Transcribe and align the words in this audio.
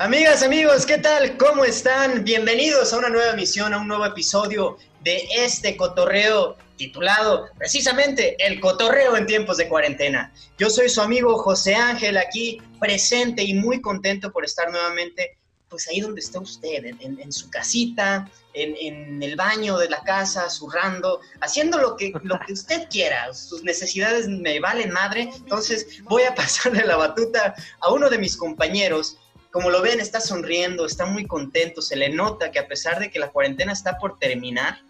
Amigas, 0.00 0.42
amigos, 0.42 0.86
¿qué 0.86 0.98
tal? 0.98 1.36
¿Cómo 1.36 1.64
están? 1.64 2.24
Bienvenidos 2.24 2.92
a 2.92 2.98
una 2.98 3.10
nueva 3.10 3.30
emisión, 3.30 3.72
a 3.72 3.78
un 3.78 3.86
nuevo 3.86 4.04
episodio 4.04 4.76
de 5.02 5.22
este 5.36 5.76
cotorreo 5.76 6.56
titulado 6.76 7.46
precisamente 7.56 8.36
El 8.44 8.58
cotorreo 8.58 9.16
en 9.16 9.24
tiempos 9.26 9.56
de 9.56 9.68
cuarentena. 9.68 10.34
Yo 10.58 10.68
soy 10.68 10.88
su 10.88 11.00
amigo 11.00 11.38
José 11.38 11.76
Ángel 11.76 12.16
aquí 12.16 12.60
presente 12.80 13.44
y 13.44 13.54
muy 13.54 13.80
contento 13.80 14.32
por 14.32 14.44
estar 14.44 14.68
nuevamente 14.68 15.38
pues 15.68 15.88
ahí 15.88 16.00
donde 16.00 16.20
está 16.20 16.38
usted, 16.38 16.84
en, 16.84 17.32
su 17.32 17.50
casita, 17.50 18.30
en, 18.52 19.20
el 19.20 19.34
baño 19.34 19.76
de 19.76 19.88
la 19.88 20.00
casa, 20.02 20.48
zurrando, 20.48 21.20
haciendo 21.40 21.78
lo 21.78 21.96
que, 21.96 22.12
lo 22.22 22.38
que 22.46 22.52
usted 22.52 22.88
quiera. 22.88 23.34
Sus 23.34 23.64
necesidades 23.64 24.28
me 24.28 24.60
valen 24.60 24.92
madre. 24.92 25.30
Entonces 25.34 26.00
voy 26.04 26.22
a 26.22 26.34
pasarle 26.36 26.84
la 26.84 26.96
batuta 26.96 27.54
a 27.80 27.92
uno 27.92 28.08
de 28.08 28.18
mis 28.18 28.36
compañeros 28.36 29.18
como 29.54 29.70
lo 29.70 29.82
ven, 29.82 30.00
está 30.00 30.20
sonriendo, 30.20 30.84
está 30.84 31.06
muy 31.06 31.28
contento, 31.28 31.80
se 31.80 31.94
le 31.94 32.08
nota 32.08 32.50
que 32.50 32.58
a 32.58 32.66
pesar 32.66 32.98
de 32.98 33.08
que 33.08 33.20
la 33.20 33.28
cuarentena 33.28 33.72
está 33.72 33.98
por 33.98 34.18
terminar, 34.18 34.80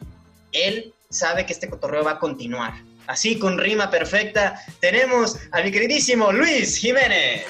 él 0.52 0.94
sabe 1.10 1.44
que 1.44 1.52
este 1.52 1.68
cotorreo 1.68 2.02
va 2.02 2.12
a 2.12 2.18
continuar. 2.18 2.72
Así, 3.06 3.38
con 3.38 3.58
rima 3.58 3.90
perfecta, 3.90 4.58
tenemos 4.80 5.38
a 5.52 5.60
mi 5.60 5.70
queridísimo 5.70 6.32
Luis 6.32 6.78
Jiménez. 6.78 7.44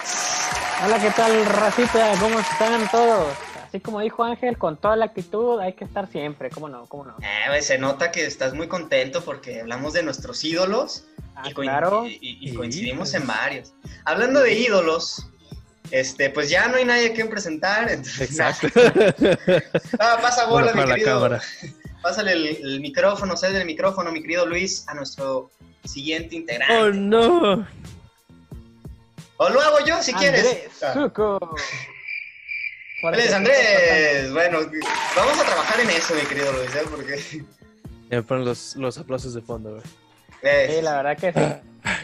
Hola, 0.84 1.00
¿qué 1.00 1.10
tal, 1.10 1.46
racita? 1.46 2.14
¿Cómo 2.18 2.40
están 2.40 2.90
todos? 2.90 3.32
Así 3.64 3.78
como 3.78 4.00
dijo 4.00 4.24
Ángel, 4.24 4.58
con 4.58 4.76
toda 4.76 4.96
la 4.96 5.04
actitud 5.04 5.60
hay 5.60 5.74
que 5.74 5.84
estar 5.84 6.10
siempre, 6.10 6.50
¿cómo 6.50 6.68
no? 6.68 6.86
¿Cómo 6.86 7.04
no? 7.04 7.16
Eh, 7.20 7.62
se 7.62 7.78
nota 7.78 8.10
que 8.10 8.26
estás 8.26 8.54
muy 8.54 8.66
contento 8.66 9.24
porque 9.24 9.60
hablamos 9.60 9.92
de 9.92 10.02
nuestros 10.02 10.42
ídolos 10.42 11.04
y, 11.44 11.68
ah, 11.68 12.04
y, 12.08 12.54
coincidimos 12.54 13.14
en 13.14 13.24
varios. 13.24 13.72
Hablando 14.04 14.40
de 14.40 14.54
ídolos, 14.54 15.28
este, 15.90 16.30
pues 16.30 16.50
ya 16.50 16.68
no 16.68 16.76
hay 16.76 16.84
nadie 16.84 17.12
que 17.12 17.24
presentar. 17.26 17.90
Exacto. 18.20 18.68
ah, 19.98 20.18
pasa 20.20 20.46
bola, 20.46 20.72
mi 20.72 20.84
querido. 20.84 21.38
Pásale 22.02 22.32
el, 22.32 22.80
micrófono, 22.80 23.34
cede 23.34 23.58
el 23.58 23.66
micrófono, 23.66 24.12
mi 24.12 24.20
querido 24.20 24.44
Luis, 24.44 24.84
a 24.88 24.94
nuestro 24.94 25.50
siguiente 25.84 26.36
integrante. 26.36 26.76
Oh, 26.76 26.90
no. 26.90 27.66
O 29.38 29.48
lo 29.48 29.60
hago 29.60 29.78
yo 29.86 30.02
si 30.02 30.12
quieres. 30.12 30.68
Suco. 30.92 31.56
Andrés, 33.04 33.32
Andrés. 33.32 34.32
Bueno, 34.32 34.58
vamos 35.16 35.40
a 35.40 35.44
trabajar 35.44 35.80
en 35.80 35.90
eso, 35.90 36.14
mi 36.14 36.22
querido 36.22 36.52
Luis, 36.52 36.74
¿eh? 36.74 36.82
Porque. 36.90 37.44
Me 38.10 38.22
ponen 38.22 38.44
los, 38.44 38.76
los 38.76 38.98
aplausos 38.98 39.32
de 39.32 39.40
fondo, 39.40 39.70
güey. 39.70 39.82
Sí, 40.44 40.82
la 40.82 41.02
verdad 41.02 41.16
que 41.16 41.32
sí. 41.32 41.40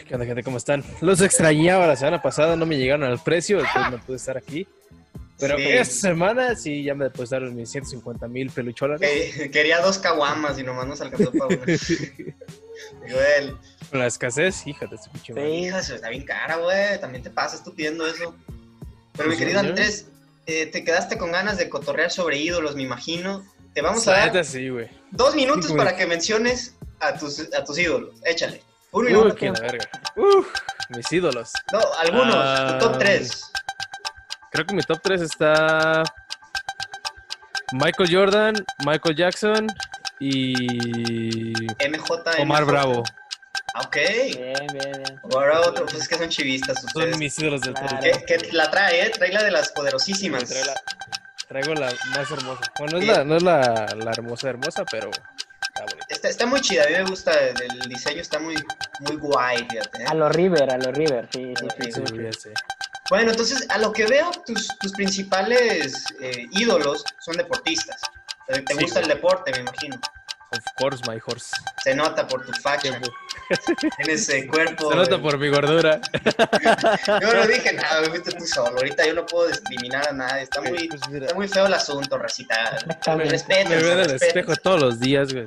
¿Qué 0.07 0.15
onda, 0.15 0.25
gente? 0.25 0.43
¿Cómo 0.43 0.57
están? 0.57 0.83
Los 1.01 1.21
extrañaba 1.21 1.87
la 1.87 1.95
semana 1.95 2.21
pasada, 2.21 2.55
no 2.55 2.65
me 2.65 2.77
llegaron 2.77 3.03
al 3.03 3.19
precio, 3.19 3.59
entonces 3.59 3.91
no 3.91 3.99
pude 3.99 4.17
estar 4.17 4.37
aquí. 4.37 4.67
Pero 5.39 5.57
esta 5.57 6.09
semana 6.09 6.55
sí 6.55 6.83
ya 6.83 6.93
me 6.93 7.05
depositaron 7.05 7.55
mis 7.55 7.71
150 7.71 8.27
mil 8.27 8.51
pelucholas. 8.51 9.01
quería 9.51 9.81
dos 9.81 9.97
caguamas 9.97 10.59
y 10.59 10.63
nomás 10.63 10.85
nos 10.85 11.01
alcanzó 11.01 11.31
para 11.31 11.47
una. 11.47 11.57
Con 13.89 13.99
la 13.99 14.07
escasez, 14.07 14.67
híjate, 14.67 14.95
este 14.95 15.09
Sí, 15.33 15.39
hija, 15.39 15.79
está 15.79 16.09
bien 16.09 16.23
cara, 16.23 16.57
güey. 16.57 16.99
También 16.99 17.23
te 17.23 17.31
pasa 17.31 17.63
tú 17.63 17.73
pidiendo 17.73 18.05
eso. 18.05 18.35
Pero 19.17 19.29
mi 19.29 19.35
querido 19.35 19.59
Andrés, 19.59 20.07
eh, 20.45 20.67
te 20.67 20.83
quedaste 20.83 21.17
con 21.17 21.31
ganas 21.31 21.57
de 21.57 21.69
cotorrear 21.69 22.11
sobre 22.11 22.37
ídolos, 22.37 22.75
me 22.75 22.83
imagino. 22.83 23.43
Te 23.73 23.81
vamos 23.81 24.07
a 24.07 24.11
dar 24.11 24.45
sí, 24.45 24.69
dos 25.11 25.35
minutos 25.35 25.73
para 25.73 25.95
que 25.95 26.05
menciones 26.05 26.75
a 27.01 27.17
tus, 27.17 27.39
a 27.53 27.63
tus 27.63 27.77
ídolos. 27.77 28.15
Échale. 28.23 28.63
Uno 28.91 29.09
y 29.09 29.13
uno. 29.13 29.33
verga. 29.33 29.89
Uf, 30.15 30.47
mis 30.89 31.11
ídolos. 31.11 31.51
No, 31.71 31.79
algunos, 31.99 32.67
tu 32.67 32.77
top 32.79 32.99
3. 32.99 33.51
Ah, 33.53 33.59
creo 34.51 34.65
que 34.65 34.73
mi 34.73 34.81
top 34.83 34.99
3 35.01 35.21
está 35.21 36.03
Michael 37.71 38.09
Jordan, 38.13 38.65
Michael 38.85 39.15
Jackson 39.15 39.67
y 40.19 41.53
MJ 41.89 42.41
Omar 42.41 42.65
Bravo. 42.65 43.03
Ah, 43.73 43.81
ok. 43.85 43.95
Bien, 43.95 44.53
bien, 44.73 44.91
bien. 44.91 45.21
Ahora 45.33 45.61
otro, 45.61 45.85
pues 45.85 46.01
es 46.01 46.07
que 46.09 46.17
son 46.17 46.27
chivistas 46.27 46.83
ustedes. 46.83 47.11
Son 47.11 47.19
mis 47.19 47.39
ídolos 47.39 47.61
del 47.61 47.73
claro. 47.73 47.99
Que, 48.27 48.49
la 48.51 48.69
trae, 48.69 49.05
¿eh? 49.05 49.09
Trae 49.11 49.31
la 49.31 49.43
de 49.43 49.51
las 49.51 49.69
poderosísimas. 49.69 50.53
traigo 51.47 51.73
la 51.75 51.93
más 52.13 52.29
hermosa. 52.29 52.61
Bueno, 52.77 52.97
no 52.97 52.99
es, 52.99 53.07
la, 53.07 53.23
no 53.23 53.37
es 53.37 53.43
la, 53.43 53.87
la 53.95 54.11
hermosa 54.11 54.49
hermosa, 54.49 54.83
pero 54.91 55.09
Está, 56.09 56.45
muy 56.45 56.61
chida, 56.61 56.83
a 56.83 56.87
mí 56.87 56.93
me 56.93 57.03
gusta, 57.03 57.31
el, 57.31 57.79
diseño 57.87 58.21
está 58.21 58.39
muy, 58.39 58.55
muy 58.99 59.15
guay, 59.17 59.65
fíjate. 59.69 60.03
¿eh? 60.03 60.05
A 60.07 60.13
los 60.13 60.31
River, 60.33 60.71
a 60.71 60.77
los 60.77 60.95
River, 60.95 61.27
sí, 61.31 61.53
sí, 61.79 61.91
sí, 61.91 62.49
Bueno, 63.09 63.31
entonces, 63.31 63.65
a 63.69 63.77
lo 63.77 63.91
que 63.91 64.05
veo, 64.05 64.31
tus, 64.45 64.67
tus 64.79 64.91
principales 64.93 66.05
eh, 66.19 66.47
ídolos 66.51 67.03
son 67.19 67.37
deportistas. 67.37 68.01
Te 68.47 68.73
gusta 68.75 68.99
el 68.99 69.07
deporte, 69.07 69.51
me 69.51 69.59
imagino. 69.59 69.99
Of 70.51 70.65
course, 70.77 71.01
my 71.07 71.19
horse. 71.25 71.55
Se 71.83 71.95
nota 71.95 72.27
por 72.27 72.45
tu 72.45 72.51
facha. 72.61 72.99
Tienes 73.97 74.29
ese 74.29 74.47
cuerpo. 74.47 74.89
Se 74.89 74.95
nota 74.95 75.21
por 75.21 75.37
mi 75.37 75.49
gordura. 75.49 75.99
yo 77.21 77.33
no 77.33 77.47
dije 77.47 77.73
nada, 77.73 78.01
me 78.01 78.09
fuiste 78.09 78.31
tú 78.31 78.45
solo. 78.45 78.77
Ahorita 78.77 79.05
yo 79.05 79.13
no 79.13 79.25
puedo 79.25 79.47
discriminar 79.47 80.07
a 80.07 80.13
nadie. 80.13 80.43
Está 80.43 80.61
muy, 80.61 80.87
pues 80.87 81.01
está 81.11 81.35
muy 81.35 81.47
feo 81.47 81.65
el 81.65 81.73
asunto, 81.73 82.17
racita. 82.17 82.79
Respeto. 83.17 83.69
Me 83.69 83.75
veo 83.77 83.93
en 83.93 83.99
el 83.99 84.15
espejo 84.15 84.55
todos 84.55 84.81
los 84.81 84.99
días, 84.99 85.33
güey. 85.33 85.45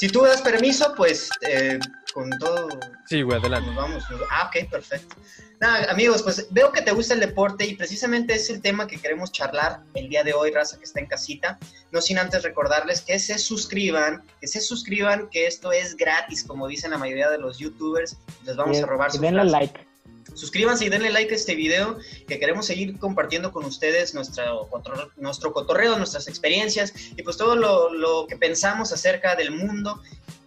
Si 0.00 0.08
tú 0.08 0.22
das 0.22 0.40
permiso, 0.40 0.94
pues 0.96 1.28
eh, 1.46 1.78
con 2.14 2.30
todo. 2.38 2.70
Sí, 3.06 3.20
güey, 3.20 3.38
adelante. 3.38 3.66
Nos 3.66 3.76
vamos. 3.76 4.04
Ah, 4.30 4.48
ok, 4.48 4.70
perfecto. 4.70 5.14
Nada, 5.60 5.92
amigos, 5.92 6.22
pues 6.22 6.46
veo 6.50 6.72
que 6.72 6.80
te 6.80 6.90
gusta 6.92 7.12
el 7.12 7.20
deporte 7.20 7.66
y 7.66 7.74
precisamente 7.74 8.32
es 8.32 8.48
el 8.48 8.62
tema 8.62 8.86
que 8.86 8.96
queremos 8.96 9.30
charlar 9.30 9.82
el 9.92 10.08
día 10.08 10.24
de 10.24 10.32
hoy, 10.32 10.52
raza 10.52 10.78
que 10.78 10.84
está 10.84 11.00
en 11.00 11.06
casita. 11.06 11.58
No 11.92 12.00
sin 12.00 12.18
antes 12.18 12.42
recordarles 12.42 13.02
que 13.02 13.18
se 13.18 13.38
suscriban, 13.38 14.22
que 14.40 14.46
se 14.46 14.62
suscriban, 14.62 15.28
que 15.28 15.46
esto 15.46 15.70
es 15.70 15.94
gratis, 15.98 16.44
como 16.44 16.66
dicen 16.66 16.92
la 16.92 16.96
mayoría 16.96 17.28
de 17.28 17.36
los 17.36 17.58
youtubers. 17.58 18.16
Les 18.46 18.56
vamos 18.56 18.82
a 18.82 18.86
robar 18.86 19.12
su 19.12 19.20
denle 19.20 19.44
like. 19.44 19.86
Suscríbanse 20.34 20.86
y 20.86 20.88
denle 20.88 21.10
like 21.10 21.32
a 21.32 21.36
este 21.36 21.54
video, 21.54 21.98
que 22.26 22.38
queremos 22.38 22.66
seguir 22.66 22.98
compartiendo 22.98 23.52
con 23.52 23.64
ustedes 23.64 24.14
nuestro, 24.14 24.68
nuestro 25.16 25.52
cotorreo, 25.52 25.96
nuestras 25.98 26.28
experiencias 26.28 26.92
y 27.16 27.22
pues 27.22 27.36
todo 27.36 27.56
lo, 27.56 27.92
lo 27.92 28.26
que 28.26 28.36
pensamos 28.36 28.92
acerca 28.92 29.36
del 29.36 29.50
mundo. 29.50 30.00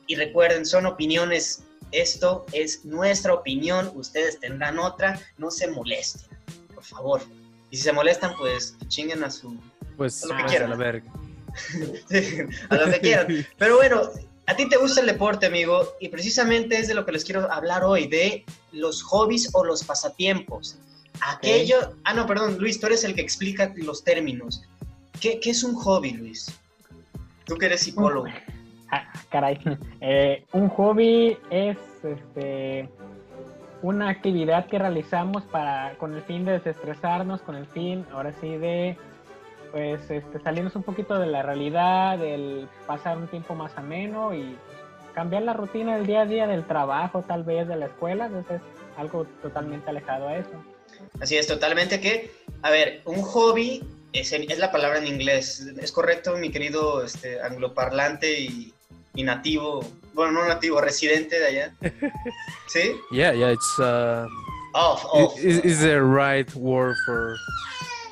Y 0.05 0.15
recuerden, 0.15 0.65
son 0.65 0.85
opiniones 0.85 1.63
esto 1.93 2.45
es 2.51 2.83
nuestra 2.83 3.33
opinión, 3.33 3.91
ustedes 3.95 4.39
tendrán 4.39 4.79
otra, 4.79 5.19
no 5.37 5.51
se 5.51 5.67
molesten, 5.67 6.27
por 6.73 6.83
favor. 6.83 7.21
Y 7.69 7.77
si 7.77 7.83
se 7.83 7.93
molestan, 7.93 8.35
pues 8.37 8.75
chinguen 8.87 9.23
a 9.23 9.29
su... 9.29 9.55
Pues 9.95 10.23
a 10.23 10.27
lo 10.27 10.37
que 10.37 10.43
quieran. 10.45 10.73
A, 10.73 10.75
ver. 10.75 11.03
a 12.69 12.75
lo 12.75 12.91
que 12.91 12.99
quieran. 12.99 13.47
Pero 13.57 13.77
bueno, 13.77 14.09
a 14.45 14.55
ti 14.55 14.67
te 14.67 14.77
gusta 14.77 15.01
el 15.01 15.07
deporte, 15.07 15.45
amigo, 15.45 15.83
y 15.99 16.09
precisamente 16.09 16.77
es 16.77 16.87
de 16.87 16.93
lo 16.93 17.05
que 17.05 17.13
les 17.13 17.23
quiero 17.23 17.51
hablar 17.51 17.83
hoy, 17.83 18.07
de 18.07 18.45
los 18.71 19.01
hobbies 19.03 19.49
o 19.53 19.63
los 19.63 19.83
pasatiempos. 19.83 20.77
Aquello... 21.21 21.93
Ah, 22.03 22.13
no, 22.13 22.27
perdón, 22.27 22.57
Luis, 22.59 22.79
tú 22.79 22.87
eres 22.87 23.03
el 23.03 23.15
que 23.15 23.21
explica 23.21 23.71
los 23.77 24.03
términos. 24.03 24.63
¿Qué, 25.21 25.39
qué 25.39 25.51
es 25.51 25.63
un 25.63 25.75
hobby, 25.75 26.11
Luis? 26.11 26.51
Tú 27.45 27.55
que 27.55 27.67
eres 27.67 27.81
psicólogo. 27.81 28.27
Ah, 28.95 29.11
caray. 29.31 29.57
Eh, 30.01 30.45
un 30.51 30.69
hobby 30.69 31.35
es 31.49 31.77
este, 32.03 32.87
una 33.81 34.09
actividad 34.09 34.67
que 34.67 34.77
realizamos 34.77 35.41
para, 35.45 35.97
con 35.97 36.13
el 36.13 36.21
fin 36.21 36.45
de 36.45 36.51
desestresarnos, 36.51 37.41
con 37.41 37.55
el 37.55 37.65
fin, 37.65 38.05
ahora 38.11 38.35
sí, 38.39 38.55
de 38.55 38.95
pues 39.73 39.99
este, 40.09 40.39
salirnos 40.39 40.73
un 40.77 40.83
poquito 40.83 41.19
de 41.19 41.27
la 41.27 41.41
realidad, 41.41 42.17
del 42.17 42.69
pasar 42.87 43.17
un 43.17 43.27
tiempo 43.27 43.55
más 43.55 43.75
ameno 43.75 44.33
y 44.33 44.55
cambiar 45.13 45.43
la 45.43 45.51
rutina 45.51 45.97
del 45.97 46.07
día 46.07 46.21
a 46.21 46.25
día 46.25 46.47
del 46.47 46.65
trabajo, 46.65 47.25
tal 47.27 47.43
vez 47.43 47.67
de 47.67 47.75
la 47.75 47.87
escuela, 47.87 48.27
entonces 48.27 48.61
algo 48.95 49.25
totalmente 49.41 49.89
alejado 49.89 50.29
a 50.29 50.37
eso. 50.37 50.63
Así 51.19 51.35
es, 51.35 51.47
totalmente 51.47 51.99
que, 51.99 52.31
a 52.61 52.69
ver, 52.69 53.01
un 53.03 53.21
hobby 53.21 53.83
es, 54.13 54.31
es 54.31 54.59
la 54.59 54.71
palabra 54.71 54.99
en 54.99 55.07
inglés, 55.07 55.67
¿es 55.77 55.91
correcto, 55.91 56.37
mi 56.37 56.49
querido 56.49 57.03
este, 57.03 57.41
angloparlante 57.41 58.39
y 58.39 58.73
y 59.15 59.23
nativo, 59.23 59.85
bueno, 60.13 60.31
no 60.33 60.47
nativo, 60.47 60.81
residente 60.81 61.39
de 61.39 61.45
allá. 61.45 61.75
¿Sí? 62.67 62.95
Yeah, 63.11 63.33
yeah, 63.33 63.51
it's 63.51 63.79
uh 63.79 64.27
off, 64.73 65.05
off. 65.05 65.37
Is, 65.37 65.59
is 65.63 65.81
the 65.81 66.01
right 66.01 66.53
word 66.55 66.95
for 67.05 67.35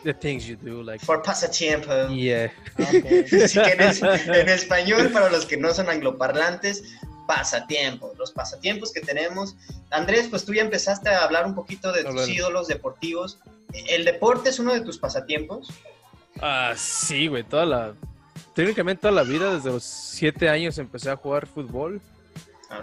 the 0.04 0.14
things 0.14 0.48
you 0.48 0.56
do 0.56 0.84
like 0.84 1.04
for 1.04 1.22
pasatiempo. 1.22 2.10
Yeah. 2.10 2.52
Okay. 2.80 3.24
que 3.24 3.44
en, 4.40 4.50
español 4.50 5.12
para 5.12 5.30
los 5.30 5.46
que 5.46 5.58
no 5.58 5.74
son 5.74 5.90
angloparlantes, 5.90 6.84
pasatiempos, 7.28 8.18
los 8.18 8.32
pasatiempos 8.32 8.92
que 8.92 9.02
tenemos. 9.02 9.56
Andrés, 9.90 10.28
pues 10.30 10.46
tú 10.46 10.54
ya 10.54 10.62
empezaste 10.62 11.10
a 11.10 11.24
hablar 11.24 11.46
un 11.46 11.56
poquito 11.56 11.92
de 11.92 12.04
tus 12.04 12.28
ídolos 12.28 12.68
deportivos. 12.68 13.40
¿El 13.74 14.06
deporte 14.06 14.50
es 14.50 14.60
uno 14.60 14.74
de 14.74 14.82
tus 14.82 14.98
pasatiempos? 14.98 15.70
Ah, 16.42 16.74
sí, 16.76 17.28
güey, 17.28 17.44
toda 17.44 17.66
la 17.66 17.94
técnicamente 18.54 19.02
toda 19.02 19.14
la 19.14 19.24
vida, 19.24 19.54
desde 19.54 19.70
los 19.70 19.84
7 19.84 20.50
años 20.50 20.78
empecé 20.78 21.10
a 21.10 21.16
jugar 21.16 21.48
fútbol. 21.48 22.02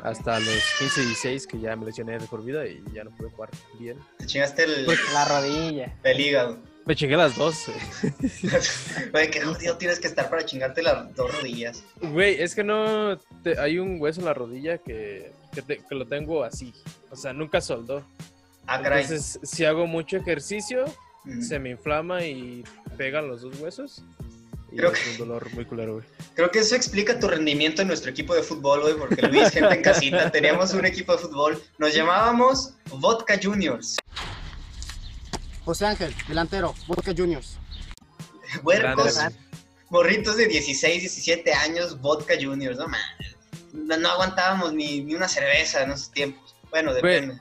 Hasta 0.03 0.39
los 0.39 0.63
15, 0.79 1.01
16 1.01 1.47
que 1.47 1.61
ya 1.61 1.75
me 1.75 1.87
lesioné 1.87 2.19
de 2.19 2.27
por 2.27 2.45
vida 2.45 2.67
y 2.67 2.83
ya 2.93 3.05
no 3.05 3.11
pude 3.11 3.31
jugar 3.31 3.49
bien. 3.79 3.99
Te 4.19 4.27
chingaste 4.27 4.65
el, 4.65 4.87
la 4.87 5.25
rodilla. 5.25 5.97
El 6.03 6.21
hígado. 6.21 6.59
Me 6.89 6.97
chingué 6.97 7.17
las 7.19 7.37
dos. 7.37 7.67
Güey, 9.13 9.31
qué 9.31 9.43
jodido 9.43 9.77
tienes 9.77 10.01
que 10.01 10.07
estar 10.09 10.31
para 10.31 10.45
chingarte 10.45 10.83
las 10.83 11.15
dos 11.15 11.31
rodillas. 11.37 11.85
Güey, 12.01 12.41
es 12.41 12.55
que 12.55 12.65
no. 12.65 13.19
te- 13.45 13.59
hay 13.61 13.79
un 13.79 14.01
hueso 14.01 14.21
en 14.21 14.27
la 14.27 14.33
rodilla 14.33 14.79
que, 14.79 15.31
que, 15.53 15.61
te- 15.61 15.83
que 15.87 15.95
lo 15.95 16.07
tengo 16.07 16.43
así. 16.45 16.73
O 17.11 17.17
sea, 17.17 17.35
nunca 17.35 17.61
soldó. 17.61 18.03
Ah, 18.67 18.81
caray. 18.81 19.03
Entonces, 19.03 19.39
si 19.43 19.67
hago 19.67 19.87
mucho 19.87 20.17
ejercicio, 20.17 20.87
se 21.41 21.59
me 21.59 21.71
inflama 21.71 22.25
y 22.25 22.65
pegan 22.97 23.29
los 23.29 23.43
dos 23.43 23.61
huesos. 23.61 24.03
Y 24.73 24.77
Creo 24.77 24.93
es 24.93 25.07
un 25.13 25.19
dolor 25.19 25.51
muy 25.55 25.65
culero, 25.67 25.95
güey. 25.95 26.07
Creo 26.35 26.51
que 26.51 26.59
eso 26.59 26.75
explica 26.75 27.19
tu 27.19 27.27
rendimiento 27.29 27.81
en 27.83 27.89
nuestro 27.89 28.11
equipo 28.11 28.35
de 28.35 28.43
fútbol, 28.43 28.81
güey, 28.83 28.95
porque 28.97 29.23
Luis, 29.23 29.51
gente 29.51 29.75
en 29.75 29.83
casita, 29.83 30.31
teníamos 30.33 30.75
un 30.75 30.85
equipo 30.85 31.13
de 31.13 31.19
fútbol, 31.19 31.63
nos 31.79 31.95
llamábamos 31.95 32.75
Vodka 32.91 33.39
Juniors. 33.43 33.97
José 35.69 35.85
Ángel, 35.85 36.15
delantero, 36.27 36.75
Boca 36.87 37.13
Juniors. 37.15 37.59
Huercos, 38.63 39.17
Grande, 39.17 39.37
morritos 39.91 40.39
de 40.39 40.47
16, 40.47 41.01
17 41.03 41.53
años, 41.53 42.01
Vodka 42.01 42.37
Juniors, 42.41 42.79
no 42.79 42.89
mames. 42.89 43.37
No, 43.75 44.09
aguantábamos 44.09 44.73
ni, 44.73 45.03
ni 45.03 45.15
una 45.15 45.29
cerveza 45.29 45.83
en 45.83 45.91
esos 45.91 46.11
tiempos. 46.11 46.57
Bueno, 46.71 46.95
depende. 46.95 47.39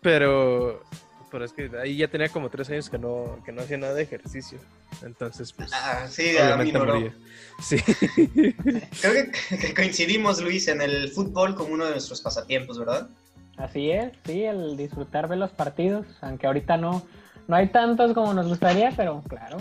Pero, 0.00 0.84
pero 1.32 1.44
es 1.44 1.52
que 1.52 1.68
ahí 1.82 1.96
ya 1.96 2.06
tenía 2.06 2.28
como 2.28 2.48
tres 2.48 2.70
años 2.70 2.88
que 2.88 2.96
no, 2.96 3.42
que 3.44 3.50
no 3.50 3.62
hacía 3.62 3.76
nada 3.76 3.94
de 3.94 4.04
ejercicio. 4.04 4.60
Entonces, 5.02 5.52
pues. 5.52 5.72
Ah, 5.74 6.06
sí, 6.08 6.38
a 6.38 6.56
mí 6.56 6.70
obviamente 6.70 6.78
no. 6.78 7.12
Sí. 7.60 7.78
Creo 9.00 9.32
que, 9.48 9.58
que 9.58 9.74
coincidimos, 9.74 10.40
Luis, 10.40 10.68
en 10.68 10.80
el 10.80 11.10
fútbol 11.10 11.56
como 11.56 11.74
uno 11.74 11.86
de 11.86 11.90
nuestros 11.90 12.20
pasatiempos, 12.20 12.78
¿verdad? 12.78 13.08
Así 13.56 13.90
es, 13.90 14.12
sí, 14.24 14.44
el 14.44 14.76
disfrutar 14.76 15.28
de 15.28 15.34
los 15.34 15.50
partidos, 15.50 16.06
aunque 16.20 16.46
ahorita 16.46 16.76
no, 16.76 17.04
no 17.48 17.56
hay 17.56 17.68
tantos 17.68 18.12
como 18.14 18.32
nos 18.34 18.46
gustaría, 18.48 18.92
pero 18.96 19.22
claro. 19.28 19.58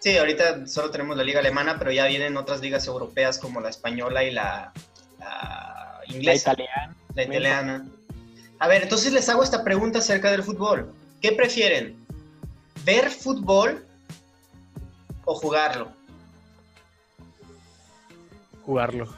Sí, 0.00 0.16
ahorita 0.16 0.66
solo 0.66 0.90
tenemos 0.90 1.16
la 1.16 1.24
liga 1.24 1.40
alemana, 1.40 1.76
pero 1.78 1.90
ya 1.92 2.06
vienen 2.06 2.36
otras 2.36 2.60
ligas 2.60 2.86
europeas 2.86 3.38
como 3.38 3.60
la 3.60 3.68
española 3.68 4.22
y 4.24 4.30
la, 4.30 4.72
la 5.18 6.00
La 6.06 6.14
inglesa. 6.14 6.52
italiana. 6.52 6.94
La 7.14 7.22
italiana. 7.24 7.86
A 8.60 8.68
ver, 8.68 8.82
entonces 8.84 9.12
les 9.12 9.28
hago 9.28 9.42
esta 9.42 9.64
pregunta 9.64 9.98
acerca 9.98 10.30
del 10.30 10.42
fútbol. 10.44 10.92
¿Qué 11.20 11.32
prefieren? 11.32 11.96
¿Ver 12.84 13.10
fútbol 13.10 13.84
o 15.24 15.34
jugarlo? 15.34 15.88
Jugarlo. 18.64 19.08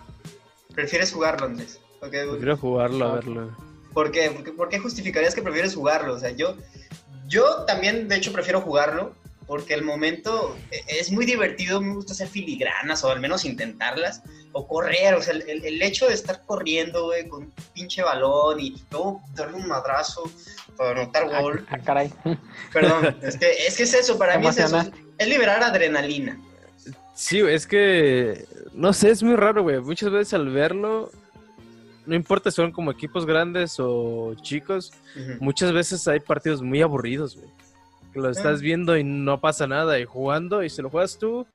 ¿Prefieres 0.75 1.13
jugarlo, 1.13 1.47
Andrés? 1.47 1.81
Ok, 2.01 2.11
Prefiero 2.11 2.57
jugarlo 2.57 3.05
a 3.07 3.15
verlo. 3.17 3.57
¿Por 3.93 4.11
qué? 4.13 4.31
¿Por 4.31 4.45
qué, 4.45 4.53
por 4.53 4.69
qué 4.69 4.79
justificarías 4.79 5.35
que 5.35 5.43
prefieres 5.43 5.75
jugarlo? 5.75 6.15
O 6.15 6.19
sea, 6.19 6.31
yo, 6.31 6.57
yo 7.31 7.65
también, 7.67 8.09
de 8.09 8.17
hecho, 8.17 8.33
prefiero 8.33 8.61
jugarlo 8.61 9.15
porque 9.47 9.73
el 9.75 9.83
momento 9.83 10.55
e- 10.71 10.85
es 11.01 11.11
muy 11.11 11.25
divertido, 11.25 11.81
me 11.81 11.95
gusta 11.95 12.13
hacer 12.13 12.29
filigranas 12.29 13.03
o 13.05 13.11
al 13.11 13.21
menos 13.21 13.45
intentarlas, 13.45 14.23
o 14.53 14.67
correr, 14.69 15.15
o 15.15 15.23
sea, 15.23 15.33
el, 15.35 15.65
el- 15.65 15.83
hecho 15.83 16.07
de 16.09 16.15
estar 16.15 16.43
corriendo, 16.45 17.07
güey, 17.07 17.27
con 17.29 17.45
un 17.45 17.53
pinche 17.73 18.03
balón 18.03 18.61
y 18.61 18.77
luego 18.91 19.23
darle 19.35 19.57
un 19.57 19.67
madrazo 19.69 20.31
para 20.77 20.91
anotar 21.03 21.29
Ah, 21.33 21.41
gol. 21.41 21.67
ah, 21.71 21.79
caray. 21.79 22.13
Perdón, 22.73 23.17
es 23.23 23.37
que, 23.37 23.51
es 23.67 23.77
que 23.77 23.83
es 23.85 23.95
eso, 23.95 24.19
para 24.19 24.39
mí 24.39 24.47
es 24.49 24.59
eso, 24.59 24.83
es 25.19 25.29
liberar 25.29 25.63
adrenalina. 25.63 26.39
Sí, 27.15 27.41
es 27.41 27.67
que. 27.67 28.45
No 28.73 28.93
sé, 28.93 29.11
es 29.11 29.23
muy 29.23 29.37
raro, 29.37 29.63
güey. 29.63 29.79
Muchas 29.81 30.11
veces 30.11 30.33
al 30.35 30.49
verlo. 30.49 31.11
No 32.11 32.17
importa 32.17 32.51
si 32.51 32.57
son 32.57 32.73
como 32.73 32.91
equipos 32.91 33.25
grandes 33.25 33.77
o 33.79 34.35
chicos. 34.43 34.93
Muchas 35.39 35.73
veces 35.73 36.09
hay 36.09 36.19
partidos 36.19 36.61
muy 36.61 36.83
aburridos, 36.83 37.37
güey. 37.37 37.49
Que 38.13 38.19
lo 38.19 38.31
estás 38.31 38.59
Ah. 38.59 38.63
viendo 38.63 38.97
y 38.97 39.05
no 39.05 39.41
pasa 39.41 39.69
nada. 39.69 39.97
Y 40.01 40.05
jugando, 40.07 40.65
y 40.65 40.71
si 40.71 40.83
lo 40.83 40.91
juegas 40.91 41.17
tú, 41.17 41.47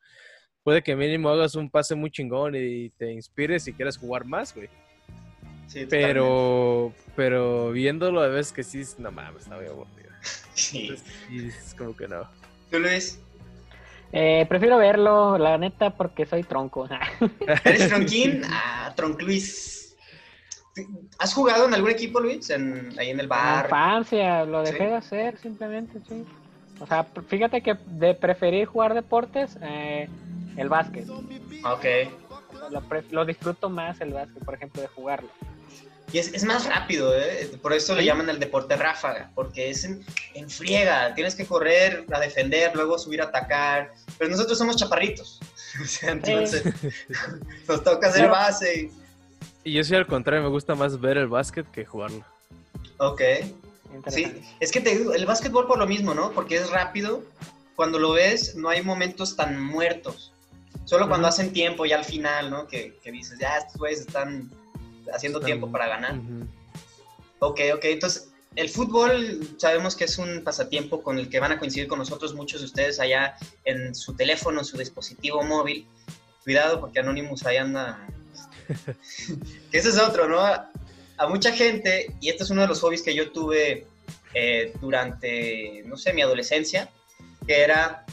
puede 0.64 0.82
que 0.82 0.96
mínimo 0.96 1.28
hagas 1.30 1.56
un 1.56 1.70
pase 1.70 1.94
muy 1.94 2.10
chingón 2.10 2.56
y 2.56 2.90
te 2.92 3.12
inspires 3.12 3.68
y 3.68 3.74
quieras 3.74 3.98
jugar 3.98 4.24
más, 4.24 4.56
güey. 4.56 4.70
Sí. 5.68 5.86
Pero, 5.90 6.94
pero 7.18 7.72
viéndolo 7.72 8.22
a 8.22 8.30
veces 8.30 8.54
que 8.54 8.64
sí, 8.64 8.80
es- 8.80 8.98
no 8.98 9.12
mames, 9.12 9.42
está 9.44 9.58
muy 9.58 9.66
aburrido. 9.66 10.10
Sí. 10.54 10.90
Y 11.30 11.48
es 11.50 11.76
como 11.78 11.94
que 11.98 12.08
no. 12.08 12.30
¿Tú, 12.72 12.80
Luis? 12.80 13.20
Eh, 14.14 14.46
prefiero 14.48 14.78
verlo, 14.78 15.38
la 15.38 15.58
neta, 15.58 15.90
porque 15.90 16.26
soy 16.26 16.44
tronco. 16.44 16.88
¿Eres 17.66 17.90
tronquín? 17.90 18.42
Ah, 18.50 18.94
Troncluis. 18.96 19.82
¿Has 21.20 21.34
jugado 21.34 21.68
en 21.68 21.74
algún 21.74 21.92
equipo, 21.92 22.20
Luis? 22.20 22.50
En- 22.50 22.94
ahí 23.00 23.10
en 23.10 23.20
el 23.20 23.26
En 23.26 23.30
bar. 23.30 23.66
infancia, 23.66 24.46
lo 24.46 24.62
dejé 24.64 24.78
Sí. 24.80 24.84
de 24.86 24.94
hacer 24.96 25.38
simplemente, 25.40 26.00
sí. 26.08 26.26
O 26.80 26.86
sea, 26.88 27.06
fíjate 27.28 27.62
que 27.62 27.76
de 27.86 28.14
preferir 28.14 28.66
jugar 28.68 28.94
deportes, 28.94 29.58
eh, 29.62 30.10
el 30.58 30.68
básquet. 30.70 31.08
Ok. 31.10 31.86
Lo, 32.72 32.82
lo 33.12 33.26
disfruto 33.26 33.70
más 33.70 34.02
el 34.02 34.14
básquet, 34.14 34.44
por 34.44 34.56
ejemplo, 34.56 34.82
de 34.82 34.88
jugarlo. 34.90 35.30
Y 36.12 36.20
es, 36.20 36.34
es 36.34 36.44
más 36.44 36.66
rápido, 36.66 37.18
¿eh? 37.18 37.50
Por 37.62 37.74
eso 37.74 37.96
le 37.96 38.06
llaman 38.06 38.30
el 38.30 38.40
deporte 38.40 38.76
ráfaga, 38.76 39.32
porque 39.34 39.70
es 39.70 39.84
en, 39.86 40.06
en 40.34 40.50
friega. 40.50 41.14
Tienes 41.16 41.34
que 41.36 41.46
correr 41.46 42.06
a 42.14 42.20
defender, 42.20 42.76
luego 42.76 42.98
subir 43.00 43.22
a 43.22 43.26
atacar. 43.26 43.92
Pero 44.18 44.30
nosotros 44.30 44.58
somos 44.58 44.76
chaparritos. 44.76 45.40
O 45.82 45.86
sea, 45.86 46.12
entonces 46.12 46.64
nos 47.68 47.84
toca 47.84 48.08
hacer 48.08 48.30
base. 48.30 48.82
y- 48.84 49.05
Y 49.66 49.74
yo 49.74 49.84
soy 49.84 49.98
al 49.98 50.08
contrario, 50.08 50.44
me 50.44 50.50
gusta 50.50 50.76
más 50.76 51.02
ver 51.02 51.18
el 51.18 51.28
básquet 51.28 51.70
que 51.72 51.84
jugarlo. 51.86 52.24
Ok. 52.98 53.22
Sí, 54.10 54.32
es 54.60 54.72
que 54.72 54.80
te 54.80 54.96
digo, 54.96 55.14
el 55.14 55.26
básquetbol 55.26 55.68
por 55.68 55.80
lo 55.80 55.88
mismo, 55.88 56.14
¿no? 56.14 56.32
Porque 56.32 56.56
es 56.56 56.70
rápido. 56.70 57.24
Cuando 57.76 57.98
lo 58.00 58.12
ves, 58.14 58.56
no 58.56 58.70
hay 58.70 58.82
momentos 58.84 59.36
tan 59.36 59.62
muertos. 59.62 60.32
Solo 60.86 61.08
cuando 61.10 61.28
hacen 61.28 61.52
tiempo 61.52 61.86
ya 61.86 61.98
al 61.98 62.06
final, 62.06 62.52
¿no? 62.52 62.68
Que, 62.68 62.98
que 63.04 63.12
dices, 63.12 63.40
ya, 63.40 63.58
estos 63.58 63.78
güeyes 63.78 64.02
están 64.02 64.52
haciendo 65.14 65.40
Están- 65.40 65.46
tiempo 65.48 65.72
para 65.72 65.88
ganar. 65.88 66.18
Ujú. 66.18 66.46
Ok, 67.40 67.60
ok. 67.74 67.86
Entonces, 67.86 68.30
el 68.56 68.70
fútbol 68.70 69.50
sabemos 69.58 69.96
que 69.96 70.04
es 70.06 70.18
un 70.20 70.44
pasatiempo 70.44 71.02
con 71.02 71.18
el 71.18 71.28
que 71.28 71.40
van 71.40 71.52
a 71.54 71.60
coincidir 71.60 71.88
con 71.88 71.98
nosotros 72.00 72.36
muchos 72.36 72.62
de 72.62 72.66
ustedes 72.68 73.00
allá 73.00 73.36
en 73.66 73.96
su 73.96 74.14
teléfono, 74.14 74.60
en 74.60 74.66
su 74.66 74.78
dispositivo 74.78 75.42
móvil. 75.44 75.88
Cuidado 76.44 76.80
porque 76.80 77.00
Anonymous 77.00 77.46
ahí 77.48 77.58
anda... 77.58 78.06
que 79.72 79.78
ese 79.78 79.90
es 79.90 79.98
otro, 79.98 80.28
¿no? 80.28 80.40
A, 80.40 80.70
a 81.18 81.28
mucha 81.28 81.52
gente, 81.52 82.14
y 82.20 82.30
este 82.30 82.44
es 82.44 82.50
uno 82.50 82.62
de 82.62 82.68
los 82.68 82.82
hobbies 82.82 83.02
que 83.02 83.16
yo 83.16 83.32
tuve 83.32 83.88
eh, 84.34 84.74
durante, 84.82 85.84
no 85.86 85.98
sé, 85.98 86.14
mi 86.14 86.22
adolescencia, 86.22 86.90
que 87.48 87.62
era 87.62 88.06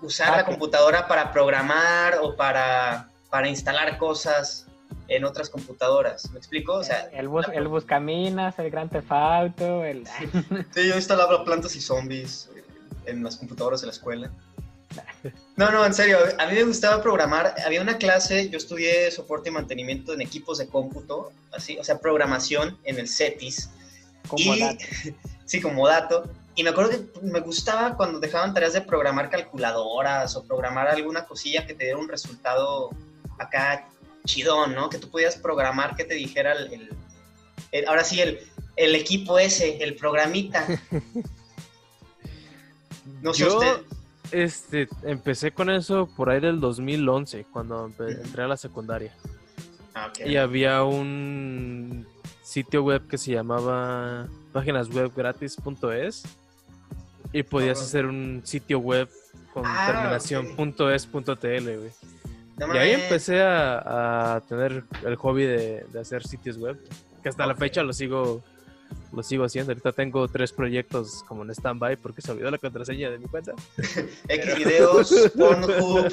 usar 0.00 0.28
la 0.28 0.36
Hacker. 0.38 0.52
computadora 0.52 1.08
para 1.08 1.32
programar 1.32 2.18
o 2.22 2.36
para, 2.36 3.08
para 3.30 3.48
instalar 3.48 3.98
cosas 3.98 4.66
en 5.08 5.24
otras 5.24 5.50
computadoras. 5.50 6.30
¿Me 6.30 6.38
explico? 6.38 6.74
O 6.74 6.84
sea, 6.84 7.08
el, 7.12 7.28
bus, 7.28 7.46
el 7.52 7.66
Buscaminas, 7.66 8.58
el 8.58 8.70
Gran 8.70 8.88
Tefauto, 8.88 9.84
el... 9.84 10.06
Sí, 10.74 10.88
yo 10.88 10.94
instalaba 10.94 11.44
plantas 11.44 11.74
y 11.74 11.80
zombies 11.80 12.50
en 13.06 13.24
las 13.24 13.36
computadoras 13.36 13.80
de 13.80 13.86
la 13.86 13.92
escuela. 13.92 14.30
No, 15.56 15.70
no, 15.70 15.84
en 15.84 15.92
serio, 15.94 16.18
a 16.38 16.46
mí 16.46 16.54
me 16.54 16.64
gustaba 16.64 17.02
programar. 17.02 17.54
Había 17.64 17.80
una 17.82 17.98
clase, 17.98 18.48
yo 18.48 18.58
estudié 18.58 19.10
soporte 19.10 19.48
y 19.48 19.52
mantenimiento 19.52 20.12
en 20.14 20.20
equipos 20.20 20.58
de 20.58 20.68
cómputo, 20.68 21.32
así, 21.52 21.76
o 21.78 21.84
sea, 21.84 21.98
programación 21.98 22.78
en 22.84 22.98
el 22.98 23.08
CETIS. 23.08 23.70
como 24.28 24.54
y, 24.54 24.60
dato. 24.60 24.84
sí, 25.44 25.60
como 25.60 25.86
dato. 25.88 26.30
Y 26.54 26.62
me 26.64 26.70
acuerdo 26.70 26.90
que 26.90 27.20
me 27.22 27.40
gustaba 27.40 27.96
cuando 27.96 28.18
dejaban 28.18 28.52
tareas 28.54 28.72
de 28.72 28.80
programar 28.80 29.30
calculadoras 29.30 30.34
o 30.36 30.44
programar 30.44 30.88
alguna 30.88 31.24
cosilla 31.24 31.66
que 31.66 31.74
te 31.74 31.84
diera 31.84 31.98
un 31.98 32.08
resultado 32.08 32.90
acá 33.38 33.88
chidón, 34.24 34.74
¿no? 34.74 34.88
Que 34.90 34.98
tú 34.98 35.08
podías 35.08 35.36
programar 35.36 35.94
que 35.96 36.04
te 36.04 36.14
dijera 36.14 36.52
el, 36.52 36.72
el- 36.72 36.90
el- 37.72 37.86
ahora 37.88 38.02
sí, 38.02 38.20
el, 38.20 38.40
el 38.76 38.94
equipo 38.94 39.38
ese, 39.38 39.82
el 39.82 39.94
programita. 39.96 40.66
No 43.22 43.34
sé 43.34 43.44
Yo, 43.44 43.54
usted. 43.58 43.82
Este, 44.32 44.88
empecé 45.02 45.52
con 45.52 45.70
eso 45.70 46.08
por 46.16 46.30
ahí 46.30 46.40
del 46.40 46.60
2011, 46.60 47.46
cuando 47.52 47.90
entré 47.98 48.42
a 48.42 48.48
la 48.48 48.56
secundaria. 48.56 49.12
Ah, 49.94 50.08
ok. 50.10 50.26
Y 50.26 50.36
había 50.36 50.82
un 50.84 52.06
sitio 52.42 52.82
web 52.82 53.06
que 53.08 53.18
se 53.18 53.32
llamaba 53.32 54.26
páginaswebgratis.es 54.52 56.22
y 57.32 57.42
podías 57.42 57.78
Ajá. 57.78 57.86
hacer 57.86 58.06
un 58.06 58.40
sitio 58.44 58.78
web 58.78 59.08
con 59.52 59.64
Ah, 59.66 59.86
terminación 59.86 60.46
ok. 60.56 60.80
.es.tl, 60.94 61.76
güey. 61.76 61.90
No 62.58 62.74
Y 62.74 62.78
ahí 62.78 62.90
empecé 62.92 63.42
a, 63.42 64.34
a 64.36 64.40
tener 64.42 64.84
el 65.04 65.16
hobby 65.16 65.44
de, 65.44 65.84
de 65.92 66.00
hacer 66.00 66.26
sitios 66.26 66.56
web, 66.56 66.76
que 67.22 67.28
hasta 67.28 67.46
la 67.46 67.54
fecha 67.54 67.82
lo 67.82 67.92
sigo 67.92 68.42
lo 69.12 69.22
sigo 69.22 69.44
haciendo. 69.44 69.72
Ahorita 69.72 69.92
tengo 69.92 70.28
tres 70.28 70.52
proyectos 70.52 71.24
como 71.26 71.42
en 71.42 71.50
stand-by 71.50 71.96
porque 71.96 72.22
se 72.22 72.32
olvidó 72.32 72.50
la 72.50 72.58
contraseña 72.58 73.10
de 73.10 73.18
mi 73.18 73.26
cuenta. 73.26 73.52
Xvideos, 74.28 75.30
Pornhub, 75.36 76.12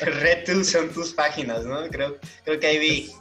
RedTube 0.00 0.64
son 0.64 0.88
tus 0.90 1.12
páginas, 1.12 1.64
¿no? 1.64 1.86
Creo, 1.88 2.16
creo 2.44 2.60
que 2.60 2.66
ahí 2.66 2.78
vi. 2.78 3.12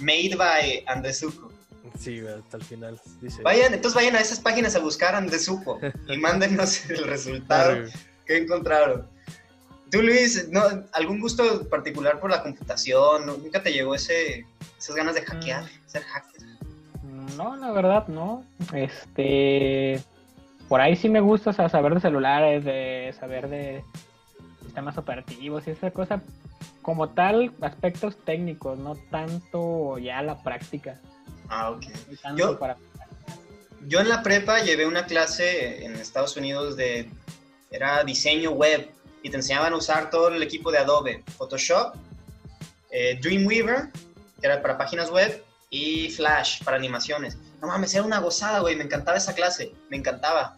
Made 0.00 0.36
by 0.36 0.84
Andesuko. 0.86 1.50
Sí, 1.98 2.20
hasta 2.20 2.58
el 2.58 2.62
final. 2.62 3.00
Dice. 3.20 3.42
Vayan, 3.42 3.74
entonces 3.74 3.94
vayan 3.96 4.14
a 4.14 4.20
esas 4.20 4.38
páginas 4.38 4.76
a 4.76 4.78
buscar 4.78 5.16
Andesuko 5.16 5.80
y 6.08 6.16
mándenos 6.18 6.88
el 6.88 7.04
resultado. 7.04 7.86
¿Qué 8.24 8.36
encontraron? 8.36 9.08
Tú, 9.90 10.02
Luis, 10.02 10.48
¿no, 10.50 10.62
¿algún 10.92 11.18
gusto 11.18 11.66
particular 11.68 12.20
por 12.20 12.30
la 12.30 12.42
computación? 12.42 13.26
¿Nunca 13.26 13.62
te 13.62 13.72
llegó 13.72 13.94
ese, 13.94 14.44
esas 14.78 14.94
ganas 14.94 15.14
de 15.14 15.22
hackear, 15.22 15.64
Mm. 15.64 15.88
ser 15.90 16.02
hacker? 16.02 16.42
No, 17.38 17.56
la 17.56 17.70
verdad, 17.70 18.08
no. 18.08 18.44
Este. 18.74 20.02
Por 20.68 20.80
ahí 20.80 20.96
sí 20.96 21.08
me 21.08 21.20
gusta 21.20 21.50
o 21.50 21.52
sea, 21.54 21.68
saber 21.68 21.94
de 21.94 22.00
celulares, 22.00 22.64
de 22.64 23.14
saber 23.18 23.48
de 23.48 23.82
sistemas 24.64 24.98
operativos 24.98 25.66
y 25.66 25.70
esa 25.70 25.90
cosa. 25.92 26.20
Como 26.82 27.10
tal, 27.10 27.52
aspectos 27.60 28.16
técnicos, 28.24 28.78
no 28.78 28.96
tanto 29.10 29.98
ya 29.98 30.20
la 30.22 30.42
práctica. 30.42 31.00
Ah, 31.48 31.70
ok. 31.70 31.84
no 32.30 32.36
Yo- 32.36 32.58
para- 32.58 32.76
Yo 33.86 34.00
en 34.00 34.08
la 34.08 34.22
prepa 34.22 34.58
llevé 34.60 34.86
una 34.86 35.06
clase 35.06 35.84
en 35.84 35.94
Estados 35.94 36.36
Unidos 36.36 36.76
de, 36.76 37.08
era 37.70 38.02
diseño 38.04 38.50
web 38.50 38.90
y 39.22 39.30
te 39.30 39.36
enseñaban 39.36 39.72
a 39.72 39.76
usar 39.76 40.10
todo 40.10 40.28
el 40.28 40.42
equipo 40.42 40.70
de 40.72 40.78
Adobe, 40.78 41.22
Photoshop, 41.36 41.94
eh, 42.90 43.18
Dreamweaver, 43.22 43.90
que 44.40 44.46
era 44.46 44.60
para 44.60 44.76
páginas 44.76 45.10
web, 45.10 45.42
y 45.70 46.10
Flash 46.10 46.62
para 46.64 46.76
animaciones. 46.76 47.36
No 47.60 47.68
mames, 47.68 47.94
era 47.94 48.04
una 48.04 48.20
gozada, 48.20 48.60
güey, 48.60 48.76
me 48.76 48.84
encantaba 48.84 49.18
esa 49.18 49.34
clase, 49.34 49.72
me 49.90 49.96
encantaba. 49.96 50.56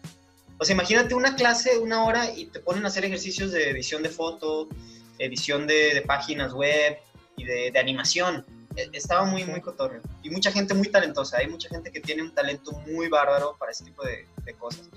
O 0.57 0.65
sea, 0.65 0.73
imagínate 0.75 1.15
una 1.15 1.35
clase, 1.35 1.77
una 1.79 2.03
hora, 2.03 2.29
y 2.31 2.45
te 2.45 2.59
ponen 2.59 2.85
a 2.85 2.87
hacer 2.89 3.03
ejercicios 3.05 3.51
de 3.51 3.69
edición 3.71 4.03
de 4.03 4.09
foto, 4.09 4.69
edición 5.17 5.65
de, 5.67 5.93
de 5.95 6.01
páginas 6.01 6.53
web 6.53 6.97
y 7.35 7.43
de, 7.45 7.71
de 7.71 7.79
animación. 7.79 8.45
E- 8.75 8.89
Estaba 8.93 9.25
muy, 9.25 9.43
muy 9.43 9.59
cotorreo. 9.59 10.01
Y 10.23 10.29
mucha 10.29 10.51
gente 10.51 10.73
muy 10.75 10.87
talentosa. 10.89 11.37
Hay 11.39 11.47
mucha 11.47 11.67
gente 11.69 11.91
que 11.91 11.99
tiene 11.99 12.21
un 12.21 12.33
talento 12.33 12.71
muy 12.87 13.09
bárbaro 13.09 13.55
para 13.59 13.71
ese 13.71 13.83
tipo 13.85 14.03
de, 14.05 14.27
de 14.45 14.53
cosas. 14.53 14.87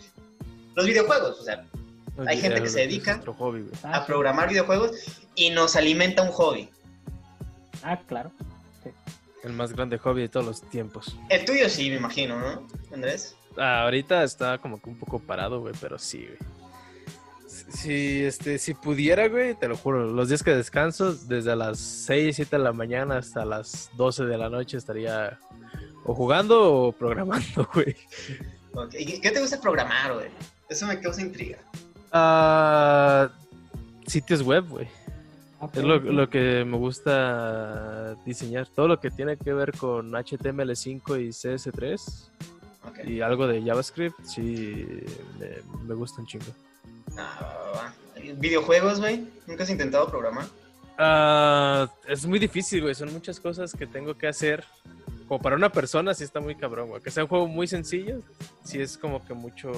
Los 0.75 0.85
videojuegos, 0.87 1.40
o 1.40 1.44
sea, 1.44 1.64
Hay 2.26 2.38
gente 2.40 2.62
que 2.62 2.68
se 2.68 2.80
dedica- 2.80 3.21
hobby, 3.38 3.66
a 3.83 4.00
sí. 4.00 4.04
programar 4.06 4.49
videojuegos 4.50 4.90
y 5.35 5.49
nos 5.50 5.76
alimenta 5.76 6.23
un 6.23 6.30
hobby. 6.30 6.68
Ah, 7.83 7.99
claro. 8.06 8.30
El 9.45 9.53
más 9.53 9.73
grande 9.73 9.99
hobby 9.99 10.23
de 10.23 10.29
todos 10.29 10.47
los 10.47 10.63
tiempos. 10.71 11.17
El 11.29 11.45
tuyo 11.45 11.69
sí, 11.69 11.91
me 11.91 11.97
imagino, 11.97 12.39
¿no, 12.41 12.67
Andrés? 12.93 13.37
Ah, 13.57 13.83
ahorita 13.83 14.25
está 14.25 14.59
como 14.59 14.81
que 14.81 14.89
un 14.91 14.99
poco 14.99 15.19
parado, 15.21 15.61
güey, 15.61 15.75
pero 15.81 15.99
sí, 15.99 16.27
güey. 16.27 16.39
Si- 17.47 17.65
Si, 17.73 18.25
este, 18.25 18.59
si 18.59 18.75
pudiera, 18.75 19.29
güey, 19.29 19.55
te 19.55 19.69
lo 19.69 19.77
juro, 19.77 20.07
los 20.07 20.29
días 20.29 20.43
que 20.43 20.51
descanso, 20.55 21.15
desde 21.15 21.55
las 21.55 21.79
6, 21.79 22.37
7 22.37 22.57
de 22.57 22.63
la 22.63 22.73
mañana 22.73 23.19
hasta 23.19 23.45
las 23.45 23.91
12 23.97 24.25
de 24.25 24.37
la 24.39 24.49
noche 24.49 24.77
estaría 24.77 25.39
o 26.05 26.15
jugando 26.15 26.73
o 26.87 26.93
programando, 26.99 27.69
güey. 27.73 27.95
¿y 28.99 29.21
¿Qué 29.21 29.31
te 29.31 29.41
gusta 29.41 29.61
programar, 29.61 30.15
güey? 30.15 30.31
Eso 30.69 30.87
me 30.87 30.99
causa 31.01 31.21
intriga. 31.23 31.59
Ah, 32.11 33.29
sitios 34.07 34.43
web, 34.43 34.67
güey. 34.69 34.89
Ok, 35.64 35.76
Es 35.76 35.83
lo, 35.85 36.00
sí. 36.00 36.09
lo 36.09 36.28
que 36.28 36.64
me 36.64 36.76
gusta 36.76 38.14
diseñar. 38.26 38.68
Todo 38.68 38.88
lo 38.88 39.00
que 39.00 39.11
tiene 39.11 39.37
que 39.37 39.52
ver 39.52 39.73
con 39.76 40.11
HTML5 40.12 41.21
y 41.23 41.28
CS3 41.28 42.28
Ok. 42.88 42.99
y 43.06 43.21
algo 43.21 43.47
de 43.47 43.62
JavaScript, 43.62 44.23
sí, 44.25 44.85
me, 45.38 45.83
me 45.87 45.94
gusta 45.94 46.21
un 46.21 46.26
chingo. 46.26 46.47
Ah. 47.16 47.92
¿Videojuegos, 48.37 49.00
güey? 49.00 49.26
¿Nunca 49.47 49.62
has 49.64 49.71
intentado 49.71 50.09
programar? 50.09 50.47
Ah, 50.99 51.88
es 52.09 52.25
muy 52.26 52.38
difícil, 52.38 52.83
güey. 52.83 52.94
Son 52.94 53.12
muchas 53.12 53.40
cosas 53.40 53.73
que 53.75 53.87
tengo 53.87 54.16
que 54.16 54.26
hacer. 54.28 54.64
Como 55.28 55.40
para 55.40 55.56
una 55.56 55.71
persona, 55.71 56.12
sí 56.14 56.25
está 56.25 56.40
muy 56.40 56.54
cabrón, 56.54 56.88
güey. 56.90 57.02
Que 57.02 57.11
sea 57.11 57.25
un 57.25 57.28
juego 57.28 57.47
muy 57.49 57.66
sencillo, 57.66 58.21
sí 58.64 58.80
es 58.80 58.97
como 58.99 59.25
que 59.25 59.33
mucho, 59.35 59.73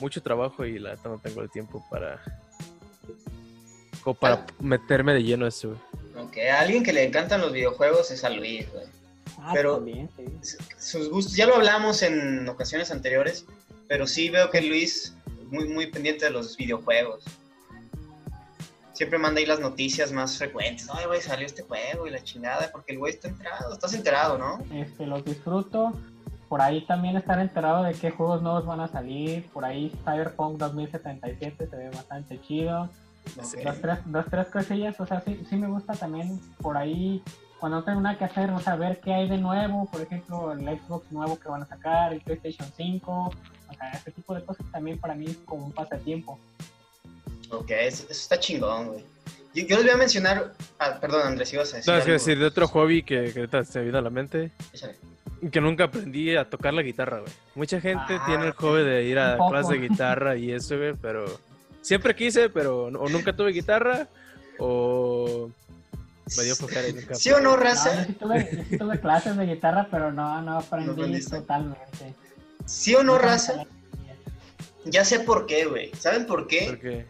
mucho 0.00 0.22
trabajo 0.22 0.64
y 0.64 0.78
la 0.78 0.94
neta 0.96 1.08
no 1.08 1.18
tengo 1.18 1.40
el 1.42 1.50
tiempo 1.50 1.84
para, 1.90 2.20
como 4.02 4.14
para 4.14 4.46
meterme 4.60 5.12
de 5.14 5.22
lleno 5.22 5.44
a 5.44 5.48
eso, 5.48 5.68
güey. 5.68 6.26
Ok, 6.26 6.36
a 6.50 6.60
alguien 6.60 6.82
que 6.82 6.92
le 6.92 7.04
encantan 7.04 7.40
los 7.40 7.52
videojuegos 7.52 8.10
es 8.10 8.24
a 8.24 8.30
Luis, 8.30 8.70
güey. 8.72 8.84
Ah, 9.38 9.52
pero- 9.54 9.76
también, 9.76 10.08
sí. 10.42 10.56
Sus 10.78 11.08
gustos, 11.08 11.34
ya 11.34 11.46
lo 11.46 11.54
hablamos 11.56 12.02
en 12.02 12.48
ocasiones 12.48 12.90
anteriores, 12.90 13.46
pero 13.88 14.06
sí 14.06 14.28
veo 14.28 14.50
que 14.50 14.60
Luis 14.60 15.14
es 15.26 15.44
muy, 15.50 15.68
muy 15.68 15.86
pendiente 15.86 16.26
de 16.26 16.30
los 16.30 16.56
videojuegos. 16.56 17.24
Siempre 18.92 19.18
manda 19.18 19.40
ahí 19.40 19.46
las 19.46 19.60
noticias 19.60 20.12
más 20.12 20.36
frecuentes. 20.36 20.88
Ay, 20.92 21.06
güey, 21.06 21.22
salió 21.22 21.46
este 21.46 21.62
juego 21.62 22.06
y 22.06 22.10
la 22.10 22.22
chingada, 22.22 22.68
porque 22.70 22.92
el 22.92 22.98
güey 22.98 23.14
está 23.14 23.28
enterado. 23.28 23.72
Estás 23.72 23.94
enterado, 23.94 24.36
¿no? 24.36 24.62
Este, 24.74 25.06
los 25.06 25.24
disfruto. 25.24 25.92
Por 26.50 26.60
ahí 26.60 26.84
también 26.84 27.16
estar 27.16 27.38
enterado 27.40 27.84
de 27.84 27.94
qué 27.94 28.10
juegos 28.10 28.42
nuevos 28.42 28.66
van 28.66 28.80
a 28.80 28.88
salir. 28.88 29.46
Por 29.54 29.64
ahí 29.64 29.90
Cyberpunk 30.04 30.58
2077 30.58 31.66
se 31.66 31.76
ve 31.76 31.88
bastante 31.90 32.40
chido. 32.42 32.90
Ok. 33.36 33.62
Dos, 33.62 33.80
tres, 33.80 33.98
dos, 34.06 34.24
tres 34.30 34.46
cosillas. 34.48 35.00
O 35.00 35.06
sea, 35.06 35.20
sí, 35.20 35.42
sí 35.48 35.56
me 35.56 35.68
gusta 35.68 35.94
también 35.94 36.40
por 36.60 36.76
ahí 36.76 37.22
cuando 37.58 37.78
no 37.78 37.84
tengo 37.84 38.00
nada 38.00 38.16
que 38.16 38.24
hacer, 38.24 38.50
o 38.50 38.58
sea, 38.60 38.74
ver 38.76 39.00
qué 39.00 39.12
hay 39.12 39.28
de 39.28 39.36
nuevo. 39.38 39.86
Por 39.90 40.00
ejemplo, 40.00 40.52
el 40.52 40.60
Xbox 40.80 41.10
nuevo 41.12 41.38
que 41.38 41.48
van 41.48 41.62
a 41.62 41.66
sacar, 41.66 42.12
el 42.12 42.20
PlayStation 42.22 42.68
5. 42.76 43.12
O 43.12 43.74
sea, 43.74 43.90
ese 43.90 44.10
tipo 44.12 44.34
de 44.34 44.44
cosas 44.44 44.66
también 44.72 44.98
para 44.98 45.14
mí 45.14 45.26
es 45.26 45.36
como 45.44 45.66
un 45.66 45.72
pasatiempo. 45.72 46.38
Ok, 47.50 47.70
eso, 47.70 48.04
eso 48.04 48.12
está 48.12 48.38
chingón, 48.38 48.88
güey. 48.88 49.04
Yo, 49.54 49.66
yo 49.66 49.76
les 49.76 49.84
voy 49.84 49.94
a 49.94 49.96
mencionar. 49.96 50.52
Ah, 50.78 50.98
perdón, 51.00 51.22
Andrés, 51.26 51.52
ibas 51.52 51.72
a 51.74 51.76
decir. 51.78 51.92
No, 51.92 51.98
es 51.98 52.04
que 52.04 52.12
algo? 52.12 52.20
decir, 52.24 52.38
de 52.38 52.46
otro 52.46 52.68
hobby 52.68 53.02
que, 53.02 53.32
que 53.32 53.40
ahorita 53.40 53.64
se 53.64 53.80
me 53.80 53.86
vino 53.86 53.98
a 53.98 54.02
la 54.02 54.10
mente, 54.10 54.52
Échale. 54.72 54.96
que 55.50 55.60
nunca 55.60 55.84
aprendí 55.84 56.36
a 56.36 56.48
tocar 56.48 56.72
la 56.72 56.82
guitarra, 56.82 57.20
güey. 57.20 57.32
Mucha 57.56 57.80
gente 57.80 58.14
Ah, 58.16 58.22
tiene 58.26 58.46
el 58.46 58.52
hobby 58.52 58.84
de 58.84 59.04
ir 59.04 59.18
a 59.18 59.36
clases 59.36 59.80
de 59.80 59.88
guitarra 59.88 60.36
y 60.36 60.52
eso, 60.52 60.76
güey, 60.78 60.94
pero 60.94 61.24
siempre 61.82 62.14
quise, 62.14 62.48
pero 62.50 62.84
o 62.84 63.08
nunca 63.08 63.34
tuve 63.34 63.52
guitarra 63.52 64.08
o 64.58 65.50
me 66.36 66.44
dio 66.44 66.54
flojera 66.56 66.88
y 66.88 66.92
nunca. 66.92 67.14
¿Sí 67.16 67.30
o 67.30 67.40
no, 67.40 67.50
No, 67.50 67.56
yo 67.56 67.56
raza? 67.56 68.04
sí 68.06 68.12
tuve, 68.12 68.48
yo 68.52 68.62
sí 68.68 68.78
tuve 68.78 69.00
clases 69.00 69.36
de 69.36 69.46
guitarra, 69.46 69.88
pero 69.90 70.12
no, 70.12 70.40
no 70.42 70.58
aprendí 70.58 71.02
No 71.10 71.28
totalmente. 71.28 72.14
¿Sí 72.66 72.94
o 72.94 73.02
no, 73.02 73.18
raza? 73.18 73.64
Ya 74.84 75.04
sé 75.04 75.20
por 75.20 75.46
qué, 75.46 75.64
güey. 75.66 75.90
¿Saben 75.98 76.26
por 76.26 76.46
qué? 76.46 76.66
Porque 76.68 77.06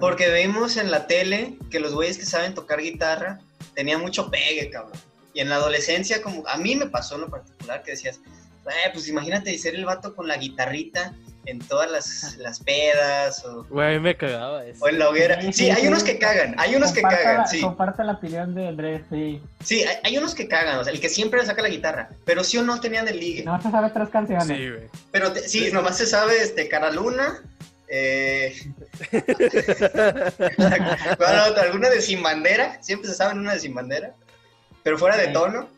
Porque 0.00 0.28
vemos 0.28 0.76
en 0.76 0.90
la 0.90 1.06
tele 1.06 1.56
que 1.70 1.78
los 1.78 1.94
güeyes 1.94 2.18
que 2.18 2.26
saben 2.26 2.54
tocar 2.54 2.80
guitarra 2.80 3.38
tenían 3.74 4.00
mucho 4.00 4.30
pegue, 4.30 4.70
cabrón. 4.70 4.98
Y 5.32 5.40
en 5.40 5.48
la 5.48 5.56
adolescencia, 5.56 6.22
como 6.22 6.46
a 6.48 6.56
mí 6.56 6.74
me 6.76 6.86
pasó 6.86 7.16
en 7.16 7.22
lo 7.22 7.28
particular, 7.30 7.82
que 7.82 7.92
decías, 7.92 8.20
"Eh, 8.66 8.90
pues 8.92 9.08
imagínate 9.08 9.56
ser 9.58 9.74
el 9.74 9.84
vato 9.84 10.14
con 10.14 10.26
la 10.26 10.36
guitarrita 10.36 11.14
en 11.46 11.58
todas 11.60 11.90
las, 11.90 12.36
las 12.38 12.60
pedas 12.60 13.44
o, 13.44 13.64
Güey, 13.64 13.88
a 13.94 13.98
mí 13.98 14.00
me 14.00 14.16
cagaba 14.16 14.64
eso. 14.64 14.84
o 14.84 14.88
en 14.88 14.98
la 14.98 15.08
hoguera. 15.08 15.40
Sí, 15.40 15.52
Sí, 15.52 15.64
sí, 15.64 15.70
hay 15.70 15.86
unos 15.86 16.02
que 16.04 16.18
cagan, 16.18 16.54
hay 16.58 16.74
unos 16.76 16.92
que 16.92 17.02
cagan, 17.02 17.36
la- 17.38 17.46
sí. 17.46 17.60
Comparte 17.60 18.02
la 18.04 18.12
opinión 18.12 18.54
de 18.54 18.68
Andrés, 18.68 19.02
sí. 19.10 19.40
Sí, 19.62 19.82
hay, 19.84 19.96
hay 20.04 20.18
unos 20.18 20.34
que 20.34 20.48
cagan, 20.48 20.78
o 20.78 20.84
sea, 20.84 20.92
el 20.92 21.00
que 21.00 21.08
siempre 21.08 21.40
le 21.40 21.46
saca 21.46 21.62
la 21.62 21.68
guitarra, 21.68 22.08
pero 22.24 22.42
sí 22.44 22.56
o 22.58 22.62
no 22.62 22.80
tenían 22.80 23.06
el 23.08 23.18
ligue. 23.20 23.44
No 23.44 23.60
se 23.60 23.70
sabe 23.70 23.90
tres 23.90 24.08
canciones. 24.08 24.46
Sí, 24.46 24.68
güey. 24.70 24.88
Pero 25.10 25.32
te- 25.32 25.48
sí, 25.48 25.70
nomás 25.72 25.96
se 25.98 26.06
sabe 26.06 26.42
este, 26.42 26.68
Cara 26.68 26.90
Luna. 26.90 27.40
Eh... 27.88 28.54
¿Alguna 31.60 31.90
de 31.90 32.00
Sin 32.00 32.22
Bandera? 32.22 32.78
Siempre 32.82 33.08
se 33.10 33.14
sabe 33.16 33.34
una 33.38 33.54
de 33.54 33.60
Sin 33.60 33.74
Bandera. 33.74 34.12
Pero 34.82 34.98
fuera 34.98 35.16
de 35.16 35.28
tono. 35.28 35.68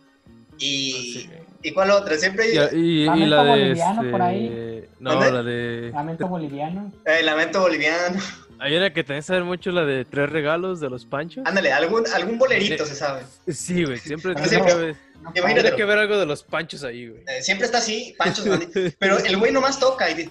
Y, 0.59 0.93
Sí, 0.93 1.27
güey. 1.27 1.46
¿Y 1.69 1.73
cuál 1.73 1.91
otra? 1.91 2.17
Siempre 2.17 2.45
hay 2.45 2.71
Y, 2.73 3.03
y- 3.05 3.27
la 3.27 3.43
de. 3.45 3.51
boliviano 3.51 4.01
Este... 4.01 4.11
por 4.13 4.23
ahí. 4.23 4.85
No, 5.01 5.11
¿Dónde? 5.15 5.33
la 5.33 5.43
de. 5.43 5.91
Lamento 5.93 6.29
boliviano. 6.29 6.93
eh, 7.05 7.23
Lamento 7.23 7.61
Boliviano. 7.61 8.19
Hay 8.59 8.75
una 8.75 8.91
que 8.93 9.05
también 9.05 9.23
sabe 9.23 9.43
mucho 9.43 9.71
la 9.71 9.85
de 9.85 10.07
tres 10.07 10.31
regalos 10.31 10.81
de 10.81 10.89
los 10.89 11.05
panchos. 11.05 11.45
Ándale, 11.47 11.73
algún, 11.73 12.05
algún 12.15 12.39
bolerito 12.39 12.85
Sí. 12.87 12.91
se 12.93 12.97
sabe. 12.97 13.23
Sí, 13.49 13.85
güey, 13.85 13.99
siempre 13.99 14.33
tiene 14.35 14.49
siempre- 14.49 14.73
que, 14.73 14.79
ver, 14.79 14.97
Imagínate. 15.35 15.61
tiene 15.63 15.77
que 15.77 15.85
ver 15.85 15.99
algo 15.99 16.17
de 16.19 16.25
los 16.25 16.43
panchos 16.43 16.83
ahí, 16.83 17.09
güey. 17.09 17.23
Eh, 17.29 17.43
siempre 17.43 17.67
está 17.67 17.79
así, 17.79 18.15
Pancho 18.17 18.43
Escondido. 18.43 18.91
Pero 18.99 19.19
el 19.19 19.37
güey 19.37 19.53
nomás 19.53 19.79
toca 19.79 20.09
y 20.11 20.15
dice, 20.15 20.31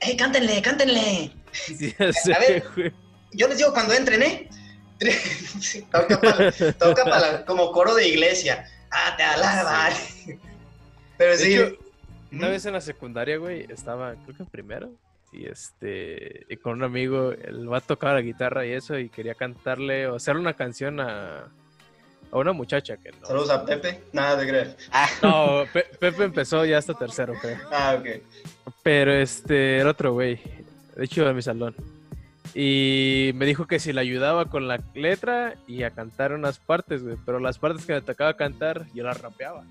¡eh, 0.00 0.16
cántenle, 0.16 0.62
cántenle! 0.62 1.32
Sí, 1.52 1.94
ya 1.98 2.12
sé, 2.14 2.32
A 2.34 2.38
ver. 2.38 2.64
güey. 2.74 2.92
Yo 3.32 3.46
les 3.48 3.58
digo 3.58 3.72
cuando 3.74 3.92
entren, 3.92 4.22
¿eh? 4.22 4.48
toca 5.92 6.18
para 6.18 6.50
toca 6.72 7.44
como 7.44 7.70
coro 7.72 7.94
de 7.94 8.08
iglesia. 8.08 8.64
Ah, 8.90 9.14
te 9.18 9.22
alaban. 9.22 9.92
Pero 11.18 11.32
De 11.32 11.38
sí. 11.38 11.54
hecho, 11.54 11.76
Una 12.32 12.48
vez 12.48 12.66
en 12.66 12.72
la 12.74 12.80
secundaria, 12.80 13.36
güey, 13.38 13.66
estaba, 13.70 14.14
creo 14.24 14.36
que 14.36 14.42
en 14.42 14.48
primero, 14.48 14.90
y 15.32 15.46
este, 15.46 16.44
y 16.48 16.56
con 16.56 16.74
un 16.74 16.82
amigo, 16.84 17.32
el 17.32 17.70
va 17.72 17.78
a 17.78 17.80
tocar 17.80 18.14
la 18.14 18.20
guitarra 18.20 18.66
y 18.66 18.72
eso, 18.72 18.98
y 18.98 19.08
quería 19.08 19.34
cantarle 19.34 20.06
o 20.08 20.16
hacerle 20.16 20.40
una 20.42 20.54
canción 20.54 21.00
a, 21.00 21.44
a 22.30 22.36
una 22.36 22.52
muchacha 22.52 22.96
que 22.96 23.12
no. 23.12 23.26
Saludos 23.26 23.50
a 23.50 23.64
Pepe. 23.64 24.00
Nada 24.12 24.36
de 24.36 24.48
creer. 24.48 24.76
Ah, 24.92 25.08
No, 25.22 25.64
Pe- 25.72 25.86
Pepe 25.98 26.24
empezó 26.24 26.64
ya 26.64 26.78
hasta 26.78 26.94
tercero, 26.94 27.34
creo. 27.40 27.58
ah, 27.70 27.96
ok. 27.98 28.22
Pero 28.82 29.12
este, 29.12 29.78
el 29.80 29.86
otro 29.86 30.12
güey, 30.12 30.40
de 30.96 31.04
hecho 31.04 31.24
de 31.24 31.32
mi 31.34 31.42
salón. 31.42 31.74
Y 32.54 33.32
me 33.34 33.44
dijo 33.44 33.66
que 33.66 33.78
si 33.78 33.92
le 33.92 34.00
ayudaba 34.00 34.46
con 34.46 34.66
la 34.66 34.80
letra 34.94 35.54
y 35.66 35.82
a 35.82 35.90
cantar 35.90 36.32
unas 36.32 36.58
partes, 36.58 37.02
güey. 37.02 37.16
Pero 37.26 37.38
las 37.38 37.58
partes 37.58 37.84
que 37.84 37.92
me 37.92 38.00
tocaba 38.00 38.34
cantar, 38.34 38.86
yo 38.94 39.04
las 39.04 39.20
rapeaba. 39.20 39.64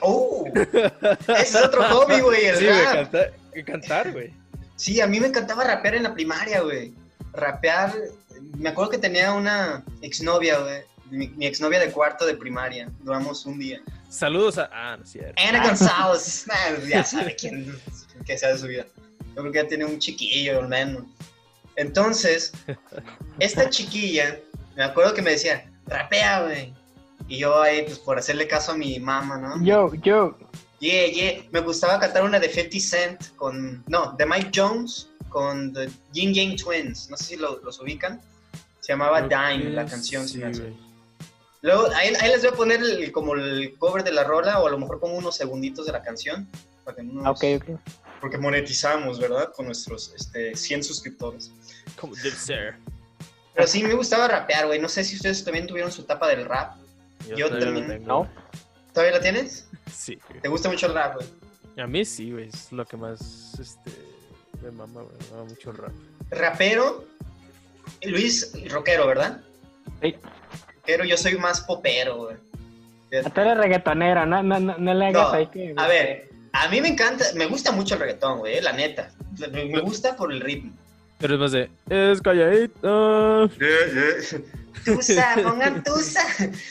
¡Oh! 0.00 0.46
Ese 0.54 1.42
es 1.42 1.56
otro 1.56 1.82
hobby, 1.84 2.20
güey, 2.20 2.46
el 2.46 2.56
Sí, 2.56 2.66
rap. 2.68 3.14
cantar, 3.66 4.12
güey. 4.12 4.32
Sí, 4.76 5.00
a 5.00 5.06
mí 5.06 5.18
me 5.20 5.26
encantaba 5.28 5.64
rapear 5.64 5.96
en 5.96 6.04
la 6.04 6.14
primaria, 6.14 6.60
güey. 6.60 6.92
Rapear, 7.32 7.94
me 8.56 8.68
acuerdo 8.68 8.92
que 8.92 8.98
tenía 8.98 9.32
una 9.32 9.84
exnovia, 10.02 10.58
güey. 10.58 10.82
Mi, 11.10 11.28
mi 11.28 11.46
exnovia 11.46 11.80
de 11.80 11.90
cuarto 11.90 12.26
de 12.26 12.34
primaria. 12.34 12.88
Duramos 13.00 13.44
un 13.46 13.58
día. 13.58 13.80
Saludos 14.10 14.58
a. 14.58 14.68
Ah, 14.72 14.96
no 14.96 15.04
es 15.04 15.10
cierto. 15.10 15.34
Ana 15.42 15.66
González. 15.66 16.46
Nah, 16.46 16.86
ya 16.88 17.02
sabe 17.04 17.34
quién 17.34 17.74
que 18.26 18.36
sea 18.38 18.52
de 18.52 18.58
su 18.58 18.66
vida. 18.66 18.86
Yo 19.34 19.42
creo 19.42 19.52
que 19.52 19.62
ya 19.62 19.68
tiene 19.68 19.84
un 19.84 19.98
chiquillo, 19.98 20.60
al 20.60 20.68
menos. 20.68 21.04
Entonces, 21.76 22.52
esta 23.38 23.70
chiquilla, 23.70 24.38
me 24.76 24.84
acuerdo 24.84 25.14
que 25.14 25.22
me 25.22 25.30
decía, 25.30 25.64
rapea, 25.86 26.42
güey. 26.42 26.74
Y 27.28 27.38
yo 27.38 27.60
ahí, 27.60 27.82
pues 27.84 27.98
por 27.98 28.18
hacerle 28.18 28.48
caso 28.48 28.72
a 28.72 28.76
mi 28.76 28.98
mamá, 28.98 29.36
¿no? 29.38 29.62
Yo, 29.64 29.92
yo. 30.02 30.36
Yeah, 30.80 31.06
yeah. 31.08 31.42
Me 31.50 31.60
gustaba 31.60 31.98
cantar 32.00 32.24
una 32.24 32.38
de 32.40 32.48
50 32.48 32.80
Cent 32.80 33.36
con. 33.36 33.84
No, 33.86 34.12
de 34.16 34.24
Mike 34.26 34.50
Jones 34.54 35.08
con 35.28 35.72
The 35.74 35.90
Yin 36.12 36.32
Yang 36.32 36.56
Twins. 36.62 37.10
No 37.10 37.16
sé 37.16 37.24
si 37.24 37.36
lo- 37.36 37.60
los 37.62 37.80
ubican. 37.80 38.20
Se 38.80 38.92
llamaba 38.92 39.26
Creo 39.26 39.48
Dime, 39.58 39.70
la 39.70 39.84
canción. 39.84 40.26
sí. 40.26 40.40
Luego, 41.60 41.88
ahí, 41.94 42.12
ahí 42.20 42.28
les 42.30 42.40
voy 42.42 42.50
a 42.52 42.56
poner 42.56 42.80
el- 42.80 43.12
como 43.12 43.34
el 43.34 43.74
cover 43.78 44.04
de 44.04 44.12
la 44.12 44.22
rola, 44.24 44.60
o 44.60 44.68
a 44.68 44.70
lo 44.70 44.78
mejor 44.78 45.00
pongo 45.00 45.16
unos 45.18 45.36
segunditos 45.36 45.84
de 45.86 45.92
la 45.92 46.02
canción. 46.02 46.48
Para 46.84 46.96
que 46.96 47.02
no 47.02 47.14
nos- 47.14 47.26
Ah, 47.26 47.30
Ok, 47.32 47.44
ok. 47.62 47.80
Porque 48.20 48.38
monetizamos, 48.38 49.18
¿verdad? 49.20 49.52
Con 49.54 49.66
nuestros 49.66 50.12
este, 50.16 50.54
100 50.56 50.82
suscriptores. 50.82 51.50
Como 52.00 52.14
ser. 52.14 52.76
Pero 53.54 53.66
sí, 53.68 53.82
me 53.82 53.94
gustaba 53.94 54.26
rapear, 54.28 54.66
güey. 54.66 54.78
No 54.80 54.88
sé 54.88 55.04
si 55.04 55.16
ustedes 55.16 55.44
también 55.44 55.66
tuvieron 55.66 55.90
su 55.92 56.02
etapa 56.02 56.28
del 56.28 56.44
rap. 56.44 56.76
Yo 57.36 57.46
todavía 57.48 57.70
lo 57.70 57.78
también. 57.80 57.98
tengo, 58.00 58.06
No. 58.24 58.30
¿Todavía 58.92 59.16
la 59.16 59.20
tienes? 59.22 59.68
Sí, 59.92 60.18
güey. 60.28 60.40
¿Te 60.42 60.48
gusta 60.48 60.68
mucho 60.68 60.86
el 60.86 60.94
rap, 60.94 61.14
güey? 61.14 61.26
A 61.78 61.86
mí 61.86 62.04
sí, 62.04 62.30
güey. 62.32 62.48
Es 62.48 62.70
lo 62.72 62.84
que 62.84 62.96
más. 62.96 63.58
Este. 63.58 63.90
Me 64.62 64.70
mama, 64.70 65.00
güey. 65.02 65.16
Me 65.18 65.36
mama 65.36 65.44
mucho 65.48 65.70
el 65.70 65.76
rap. 65.78 65.92
Rapero, 66.30 67.04
Luis, 68.04 68.52
rockero, 68.70 69.06
¿verdad? 69.06 69.40
Sí. 70.02 70.14
Pero 70.84 71.04
yo 71.04 71.16
soy 71.16 71.38
más 71.38 71.62
popero, 71.62 72.16
güey. 72.16 72.36
Tú 73.10 73.40
eres 73.40 73.56
reggaetonero, 73.56 74.26
no, 74.26 74.42
no, 74.42 74.60
no, 74.60 74.76
no 74.76 74.94
le 74.94 75.06
hagas 75.06 75.28
No, 75.28 75.34
ahí 75.34 75.46
que... 75.46 75.72
A 75.78 75.86
ver, 75.88 76.28
a 76.52 76.68
mí 76.68 76.80
me 76.82 76.88
encanta, 76.88 77.24
me 77.34 77.46
gusta 77.46 77.72
mucho 77.72 77.94
el 77.94 78.00
reggaetón, 78.00 78.40
güey, 78.40 78.60
la 78.60 78.72
neta. 78.72 79.10
Me 79.50 79.80
gusta 79.80 80.14
por 80.16 80.30
el 80.30 80.40
ritmo. 80.42 80.72
Pero 81.18 81.34
es 81.34 81.40
más 81.40 81.52
de. 81.52 81.70
Es 81.88 82.20
calladito. 82.20 83.50
Tusa, 84.84 85.34
pongan 85.42 85.82
tusa. 85.82 86.22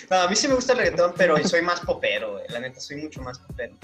No, 0.09 0.17
a 0.21 0.27
mí 0.29 0.35
sí 0.35 0.47
me 0.47 0.55
gusta 0.55 0.73
el 0.73 0.79
reggaetón, 0.79 1.13
pero 1.17 1.37
soy 1.47 1.61
más 1.61 1.79
popero, 1.81 2.33
güey. 2.33 2.45
La 2.49 2.59
neta, 2.59 2.79
soy 2.79 2.97
mucho 2.97 3.21
más 3.21 3.39
popero. 3.39 3.75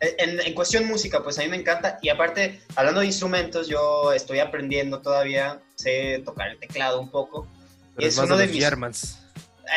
En, 0.00 0.38
en 0.40 0.54
cuestión 0.54 0.86
música, 0.86 1.22
pues 1.22 1.38
a 1.38 1.42
mí 1.42 1.48
me 1.48 1.56
encanta. 1.56 1.98
Y 2.02 2.10
aparte, 2.10 2.60
hablando 2.76 3.00
de 3.00 3.06
instrumentos, 3.06 3.68
yo 3.68 4.12
estoy 4.12 4.38
aprendiendo 4.40 5.00
todavía. 5.00 5.60
Sé 5.76 6.20
tocar 6.24 6.48
el 6.50 6.58
teclado 6.58 7.00
un 7.00 7.10
poco. 7.10 7.46
Pero 7.96 8.06
Es 8.08 8.14
es 8.14 8.18
más 8.18 8.26
uno 8.26 8.36
de 8.36 8.46
mis- 8.48 8.62
Germans. 8.62 9.18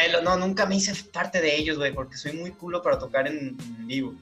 Eh, 0.03 0.12
lo- 0.12 0.21
no, 0.21 0.36
nunca 0.36 0.65
me 0.65 0.75
hice 0.75 0.93
parte 1.13 1.39
de 1.39 1.55
ellos, 1.55 1.77
güey, 1.77 1.93
porque 1.93 2.17
soy 2.17 2.33
muy 2.33 2.51
culo 2.51 2.81
para 2.81 3.00
tocar 3.00 3.25
en, 3.27 3.55
en 3.59 3.88
vivo. 3.88 4.15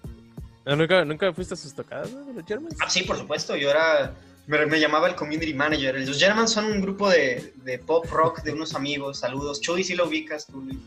¿No, 0.63 0.75
¿Nunca, 0.75 1.03
¿Nunca 1.05 1.33
fuiste 1.33 1.55
a 1.55 1.57
sus 1.57 1.73
tocadas, 1.73 2.11
güey, 2.11 2.35
los 2.35 2.45
Germans? 2.45 2.75
Ah, 2.79 2.89
sí, 2.89 3.01
por 3.03 3.17
supuesto, 3.17 3.55
yo 3.55 3.69
era... 3.71 4.13
Me, 4.47 4.65
me 4.65 4.79
llamaba 4.79 5.07
el 5.07 5.15
community 5.15 5.53
manager. 5.53 5.99
Los 6.07 6.19
Germans 6.19 6.51
son 6.51 6.65
un 6.65 6.81
grupo 6.81 7.09
de, 7.09 7.53
de 7.63 7.79
pop 7.79 8.05
rock 8.11 8.43
de 8.43 8.51
unos 8.53 8.75
amigos. 8.75 9.19
Saludos. 9.19 9.59
Chuy, 9.61 9.83
si 9.83 9.95
lo 9.95 10.07
ubicas 10.07 10.45
tú, 10.45 10.61
Luis. 10.61 10.79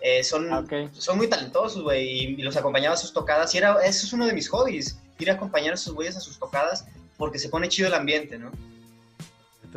Eh, 0.00 0.22
son, 0.22 0.52
Ah, 0.52 0.62
son 0.92 1.16
muy 1.16 1.28
talentosos, 1.28 1.82
güey, 1.82 2.06
y, 2.08 2.24
y 2.38 2.42
los 2.42 2.56
acompañaba 2.56 2.94
a 2.94 2.98
sus 2.98 3.12
tocadas. 3.12 3.54
Y 3.54 3.58
era, 3.58 3.78
eso 3.84 4.06
es 4.06 4.12
uno 4.12 4.26
de 4.26 4.34
mis 4.34 4.48
hobbies, 4.50 4.98
ir 5.18 5.30
a 5.30 5.34
acompañar 5.34 5.72
a 5.72 5.74
esos 5.74 5.94
güeyes 5.94 6.16
a 6.16 6.20
sus 6.20 6.38
tocadas, 6.38 6.84
porque 7.16 7.38
se 7.38 7.48
pone 7.48 7.68
chido 7.68 7.88
el 7.88 7.94
ambiente, 7.94 8.38
¿no? 8.38 8.50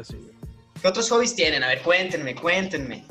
Sí, 0.03 0.15
güey. 0.15 0.33
¿Qué 0.81 0.87
otros 0.87 1.09
hobbies 1.09 1.33
tienen? 1.33 1.63
A 1.63 1.69
ver, 1.69 1.81
cuéntenme, 1.81 2.35
cuéntenme. 2.35 3.03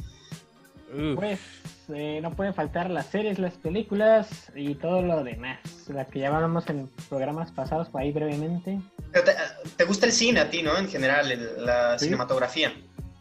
Uf, 0.93 1.17
Pues 1.17 1.41
eh, 1.89 2.21
no 2.23 2.33
pueden 2.35 2.55
faltar 2.55 2.91
las 2.91 3.07
series, 3.07 3.39
las 3.39 3.55
películas 3.55 4.29
y 4.55 4.75
todo 4.77 5.03
lo 5.03 5.25
demás. 5.25 5.59
Las 5.89 6.09
que 6.09 6.21
ya 6.21 6.29
hablamos 6.35 6.69
en 6.69 6.89
programas 7.09 7.51
pasados 7.51 7.89
por 7.89 8.03
ahí 8.03 8.13
brevemente. 8.13 8.79
Pero 9.13 9.25
te, 9.25 9.33
te 9.77 9.85
gusta 9.85 10.07
el 10.07 10.13
cine 10.13 10.41
a 10.41 10.51
ti, 10.51 10.63
¿no? 10.63 10.77
En 10.79 10.89
general, 10.89 11.31
el- 11.31 11.65
la 11.65 11.99
Sí. 11.99 12.07
cinematografía. 12.07 12.73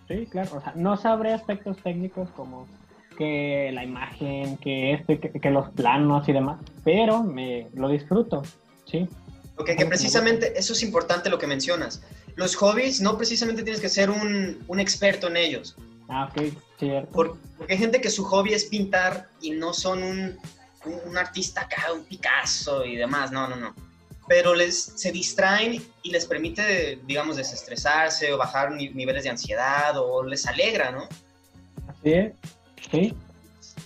Sí, 0.08 0.28
claro. 0.32 0.58
O 0.58 0.62
sea, 0.62 0.74
no 0.76 0.98
sabré 0.98 1.34
aspectos 1.34 1.78
técnicos 1.84 2.30
como 2.36 2.68
que 3.18 3.72
la 3.74 3.84
imagen, 3.84 4.58
que 4.58 4.94
este, 4.94 5.20
que, 5.20 5.40
que 5.40 5.50
los 5.50 5.70
planos 5.72 6.28
y 6.28 6.34
demás, 6.34 6.60
pero 6.84 7.24
me 7.24 7.68
lo 7.74 7.90
disfruto. 7.90 8.44
Sí. 8.86 9.08
Ok, 9.58 9.70
que 9.78 9.86
precisamente 9.86 10.54
eso 10.60 10.74
es 10.74 10.84
importante 10.84 11.30
lo 11.30 11.38
que 11.40 11.48
mencionas. 11.48 12.04
Los 12.36 12.56
hobbies 12.58 13.00
no 13.00 13.16
precisamente 13.18 13.64
tienes 13.64 13.80
que 13.82 13.88
ser 13.88 14.10
un, 14.10 14.64
un 14.68 14.80
experto 14.82 15.28
en 15.28 15.38
ellos. 15.38 15.78
Ah, 16.10 16.30
ok, 16.30 16.44
cierto. 16.78 17.12
Por- 17.12 17.38
Porque 17.58 17.74
hay 17.74 17.80
gente 17.80 18.02
que 18.02 18.10
su 18.10 18.26
hobby 18.26 18.54
es 18.54 18.66
pintar 18.66 19.28
y 19.42 19.52
no 19.52 19.74
son 19.74 20.04
un, 20.04 20.38
un- 20.86 21.00
un 21.10 21.18
artista 21.18 21.62
acá, 21.62 21.94
un 21.94 22.04
Picasso 22.04 22.84
y 22.84 22.98
demás. 22.98 23.32
No, 23.32 23.48
no, 23.48 23.56
no. 23.56 23.74
Pero 24.28 24.56
les, 24.56 24.94
se 24.96 25.12
distraen 25.12 25.84
y 26.02 26.10
les 26.12 26.26
permite, 26.26 27.00
digamos, 27.06 27.38
desestresarse 27.38 28.34
o 28.34 28.38
bajar 28.38 28.72
ni- 28.72 28.90
niveles 28.90 29.24
de 29.24 29.30
ansiedad 29.30 29.96
o 29.98 30.24
les 30.24 30.46
alegra, 30.48 30.92
¿no? 30.92 31.08
Así 31.88 32.14
es. 32.14 32.34
Sí. 32.90 33.14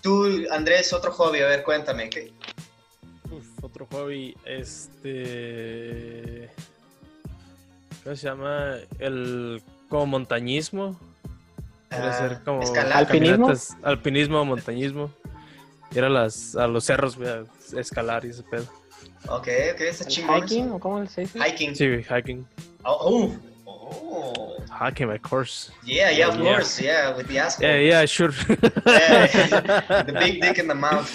Tú, 0.01 0.45
Andrés, 0.51 0.93
otro 0.93 1.11
hobby, 1.11 1.39
a 1.41 1.47
ver, 1.47 1.63
cuéntame. 1.63 2.09
¿qué? 2.09 2.31
uf, 3.29 3.45
otro 3.63 3.85
hobby, 3.91 4.35
este... 4.45 6.49
¿Cómo 8.03 8.15
se 8.15 8.27
llama? 8.27 8.75
El 8.97 9.61
como 9.89 10.05
montañismo. 10.05 10.97
Puede 11.89 12.03
Ah, 12.03 12.13
ser 12.17 12.43
como 12.43 12.61
escalar. 12.61 12.97
¿Alpinismo? 12.99 13.51
alpinismo, 13.83 14.45
montañismo. 14.45 15.11
Ir 15.91 16.03
a, 16.05 16.09
las, 16.09 16.55
a 16.55 16.67
los 16.67 16.85
cerros, 16.85 17.17
güey, 17.17 17.29
a 17.29 17.45
escalar 17.79 18.23
y 18.25 18.29
ese 18.29 18.43
pedo. 18.43 18.65
Ok, 19.27 19.47
ok, 19.73 19.81
está 19.81 20.03
¿El 20.05 20.09
chingón. 20.09 20.43
hiking 20.43 20.65
eso. 20.67 20.75
o 20.75 20.79
cómo 20.79 21.05
se 21.07 21.21
dice? 21.21 21.39
Hiking. 21.39 21.75
Sí, 21.75 21.85
hiking. 22.09 22.45
Oh, 22.83 22.97
oh, 23.01 23.35
oh. 23.65 24.55
Hiking, 24.71 25.09
of 25.11 25.21
course. 25.21 25.71
Yeah, 25.83 26.09
yeah, 26.11 26.29
of 26.29 26.37
Yeah. 26.37 26.53
course, 26.55 26.81
yeah, 26.81 27.13
with 27.17 27.27
the 27.27 27.39
asshole. 27.39 27.67
Yeah, 27.67 27.79
yeah, 27.81 28.05
sure. 28.05 28.31
Yeah, 28.85 29.27
the 30.03 30.13
big 30.19 30.41
dick 30.41 30.57
in 30.59 30.67
the 30.67 30.75
mouth. 30.75 31.09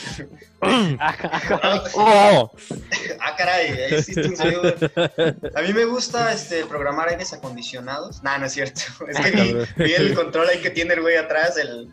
oh, 0.63 2.51
ah, 3.21 3.35
caray, 3.37 3.71
ahí 3.71 4.03
sí 4.03 4.13
estoy 4.13 4.37
seguro. 4.37 4.75
A 5.55 5.63
mí 5.63 5.73
me 5.73 5.85
gusta 5.85 6.33
este, 6.33 6.65
programar 6.67 7.09
aires 7.09 7.33
acondicionados. 7.33 8.23
Nah, 8.23 8.39
no 8.39 8.47
es 8.47 8.53
cierto. 8.53 8.81
Es 9.09 9.19
que 9.19 9.31
vi, 9.31 9.55
vi 9.85 9.95
el 9.95 10.15
control 10.15 10.49
ahí 10.49 10.61
que 10.61 10.71
tiene 10.71 10.95
el 10.95 11.01
güey 11.03 11.17
atrás, 11.17 11.57
el, 11.57 11.69
el- 11.69 11.91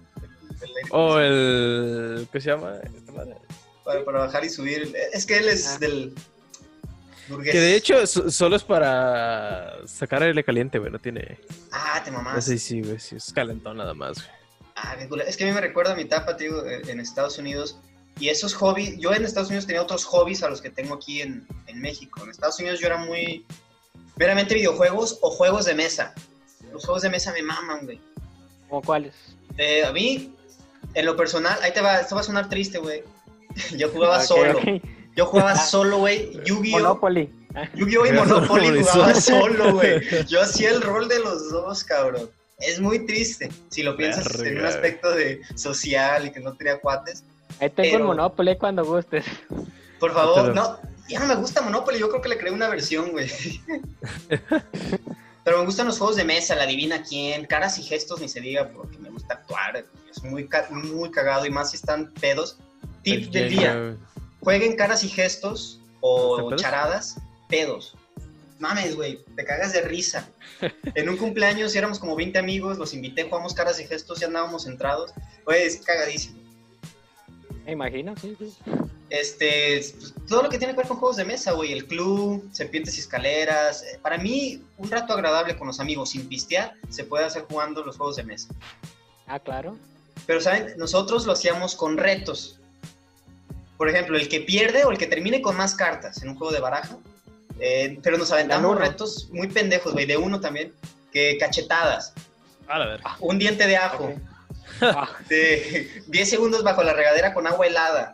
el 0.61 0.69
aire 0.77 0.89
oh, 0.91 1.19
el... 1.19 2.27
¿Qué 2.31 2.39
se 2.41 2.49
llama? 2.49 2.75
Esta 2.83 3.11
madre. 3.11 3.35
Para, 3.83 4.03
para 4.05 4.19
bajar 4.19 4.43
y 4.45 4.49
subir. 4.49 4.95
Es 5.13 5.25
que 5.25 5.37
él 5.37 5.49
es 5.49 5.67
Ah. 5.67 5.77
del 5.79 6.13
burgués. 7.29 7.51
Que 7.51 7.59
de 7.59 7.75
hecho 7.75 8.05
so- 8.07 8.29
solo 8.29 8.55
es 8.55 8.63
para 8.63 9.85
sacar 9.87 10.23
aire 10.23 10.43
caliente, 10.43 10.79
güey, 10.79 10.91
no 10.91 10.99
tiene... 10.99 11.39
Ah, 11.71 12.01
te 12.03 12.11
mamás. 12.11 12.43
Sí, 12.45 12.57
sí, 12.57 12.81
güey, 12.81 12.99
sí, 12.99 13.15
es 13.15 13.31
calentón 13.33 13.77
nada 13.77 13.93
más, 13.93 14.17
güey. 14.17 14.29
Ah, 14.75 14.95
qué 14.97 15.07
cool. 15.07 15.21
Es 15.21 15.37
que 15.37 15.43
a 15.43 15.47
mí 15.47 15.53
me 15.53 15.61
recuerda 15.61 15.93
a 15.93 15.95
mi 15.95 16.03
etapa, 16.03 16.37
tío, 16.37 16.65
en 16.67 16.99
Estados 16.99 17.37
Unidos. 17.37 17.77
Y 18.19 18.29
esos 18.29 18.53
hobbies, 18.55 18.97
yo 18.99 19.13
en 19.13 19.23
Estados 19.23 19.49
Unidos 19.49 19.65
tenía 19.67 19.81
otros 19.81 20.03
hobbies 20.05 20.43
a 20.43 20.49
los 20.49 20.61
que 20.61 20.69
tengo 20.69 20.95
aquí 20.95 21.21
en, 21.21 21.47
en 21.67 21.79
México. 21.79 22.21
En 22.23 22.29
Estados 22.29 22.59
Unidos 22.59 22.79
yo 22.79 22.87
era 22.87 22.97
muy 22.97 23.45
meramente 24.17 24.53
videojuegos 24.55 25.17
o 25.21 25.29
juegos 25.31 25.65
de 25.65 25.75
mesa. 25.75 26.13
Los 26.71 26.83
juegos 26.85 27.01
de 27.03 27.09
mesa 27.09 27.31
me 27.31 27.41
maman, 27.41 27.85
güey. 27.85 27.99
¿Cómo 28.69 28.81
cuáles? 28.81 29.13
Eh, 29.57 29.83
a 29.85 29.91
mí, 29.91 30.35
en 30.93 31.05
lo 31.05 31.15
personal, 31.15 31.57
ahí 31.61 31.73
te 31.73 31.81
va, 31.81 31.99
esto 31.99 32.15
va 32.15 32.21
a 32.21 32.23
sonar 32.23 32.49
triste, 32.49 32.77
güey. 32.79 33.03
Yo 33.77 33.89
jugaba 33.89 34.17
Ok, 34.17 34.23
solo. 34.23 34.57
ok. 34.59 34.65
Yo 35.15 35.25
jugaba 35.25 35.55
solo, 35.57 35.97
güey. 35.99 36.31
Yu-Gi-Oh! 36.45 36.79
Monopoly. 36.79 37.29
Yu-Gi-Oh! 37.75 38.05
y 38.05 38.11
Monopoly 38.13 38.83
jugaba 38.83 39.13
solo. 39.21 39.73
güey. 39.73 40.01
Yo 40.27 40.41
hacía 40.41 40.69
el 40.69 40.81
rol 40.81 41.07
de 41.07 41.19
los 41.19 41.51
dos, 41.51 41.83
cabrón. 41.83 42.29
Es 42.59 42.79
muy 42.79 43.05
triste 43.07 43.49
si 43.69 43.81
lo 43.83 43.97
piensas 43.97 44.39
en 44.41 44.59
un 44.59 44.65
aspecto 44.65 45.09
de 45.11 45.41
social 45.55 46.27
y 46.27 46.31
que 46.31 46.39
no 46.39 46.53
tenía 46.53 46.79
cuates. 46.79 47.23
Ahí 47.59 47.69
tengo 47.71 47.97
el 47.97 48.03
Monopoly 48.03 48.55
cuando 48.57 48.85
gustes. 48.85 49.25
Por 49.99 50.13
favor, 50.13 50.53
no. 50.55 50.79
Ya 51.09 51.19
no 51.19 51.25
me 51.27 51.35
gusta 51.35 51.61
Monopoly, 51.61 51.99
yo 51.99 52.07
creo 52.09 52.21
que 52.21 52.29
le 52.29 52.37
creé 52.37 52.53
una 52.53 52.69
versión, 52.69 53.11
güey. 53.11 53.29
Pero 55.43 55.57
me 55.59 55.65
gustan 55.65 55.87
los 55.87 55.97
juegos 55.97 56.15
de 56.15 56.23
mesa, 56.23 56.55
la 56.55 56.63
adivina 56.63 57.01
quién, 57.03 57.45
caras 57.45 57.77
y 57.79 57.83
gestos 57.83 58.21
ni 58.21 58.29
se 58.29 58.39
diga, 58.41 58.69
porque 58.69 58.97
me 58.99 59.09
gusta 59.09 59.33
actuar. 59.33 59.83
Es 60.09 60.23
muy, 60.23 60.47
muy 60.71 61.09
cagado 61.11 61.45
y 61.45 61.49
más 61.49 61.71
si 61.71 61.77
están 61.77 62.11
pedos. 62.21 62.57
Tip 63.03 63.31
del 63.31 63.49
día. 63.49 63.97
Jueguen 64.41 64.75
caras 64.75 65.03
y 65.03 65.09
gestos 65.09 65.79
¿De 65.79 65.97
o 66.01 66.55
charadas, 66.55 67.17
pedos. 67.47 67.95
Mames, 68.59 68.95
güey, 68.95 69.23
te 69.35 69.43
cagas 69.43 69.73
de 69.73 69.81
risa. 69.81 70.29
En 70.95 71.09
un 71.09 71.17
cumpleaños 71.17 71.75
éramos 71.75 71.97
como 71.97 72.15
20 72.15 72.37
amigos, 72.37 72.77
los 72.77 72.93
invité, 72.93 73.23
jugamos 73.23 73.53
caras 73.53 73.79
y 73.79 73.85
gestos 73.85 74.21
y 74.21 74.25
andábamos 74.25 74.63
centrados. 74.63 75.11
Güey, 75.45 75.63
es 75.63 75.77
cagadísimo. 75.77 76.39
Me 77.65 77.71
imagino, 77.71 78.15
sí, 78.17 78.35
sí. 78.39 78.53
Este, 79.09 79.83
pues, 79.99 80.13
todo 80.27 80.43
lo 80.43 80.49
que 80.49 80.57
tiene 80.57 80.73
que 80.73 80.77
ver 80.77 80.87
con 80.87 80.97
juegos 80.97 81.17
de 81.17 81.25
mesa, 81.25 81.51
güey, 81.51 81.73
el 81.73 81.85
club, 81.85 82.47
serpientes 82.53 82.95
y 82.97 83.01
escaleras. 83.01 83.83
Eh, 83.83 83.99
Para 84.01 84.17
mí, 84.17 84.63
un 84.77 84.89
rato 84.89 85.13
agradable 85.13 85.57
con 85.57 85.67
los 85.67 85.79
amigos 85.79 86.11
sin 86.11 86.27
pistear 86.29 86.75
se 86.89 87.03
puede 87.03 87.25
hacer 87.25 87.43
jugando 87.43 87.83
los 87.83 87.97
juegos 87.97 88.15
de 88.15 88.23
mesa. 88.23 88.49
Ah, 89.27 89.39
claro. 89.39 89.77
Pero, 90.25 90.39
¿saben? 90.39 90.75
Nosotros 90.77 91.25
lo 91.25 91.33
hacíamos 91.33 91.75
con 91.75 91.97
retos. 91.97 92.60
Por 93.81 93.89
ejemplo, 93.89 94.15
el 94.15 94.29
que 94.29 94.41
pierde 94.41 94.83
o 94.85 94.91
el 94.91 94.99
que 94.99 95.07
termine 95.07 95.41
con 95.41 95.57
más 95.57 95.73
cartas 95.73 96.21
en 96.21 96.29
un 96.29 96.35
juego 96.35 96.53
de 96.53 96.59
baraja. 96.59 96.99
eh, 97.59 97.97
pero 98.03 98.15
nos 98.19 98.31
aventamos 98.31 98.77
retos 98.77 99.27
muy 99.31 99.47
pendejos, 99.47 99.93
güey, 99.93 100.05
de 100.05 100.17
uno 100.17 100.39
también, 100.39 100.71
que 101.11 101.35
cachetadas, 101.39 102.13
A 102.67 102.77
la 102.77 102.85
verga. 102.85 103.17
un 103.19 103.39
diente 103.39 103.65
de 103.65 103.77
ajo, 103.77 104.03
Ok. 104.03 104.11
Ah, 104.83 105.09
de 105.29 106.03
10 106.05 106.29
segundos 106.29 106.61
bajo 106.63 106.83
la 106.83 106.93
regadera 106.93 107.33
con 107.33 107.47
agua 107.47 107.65
helada. 107.65 108.13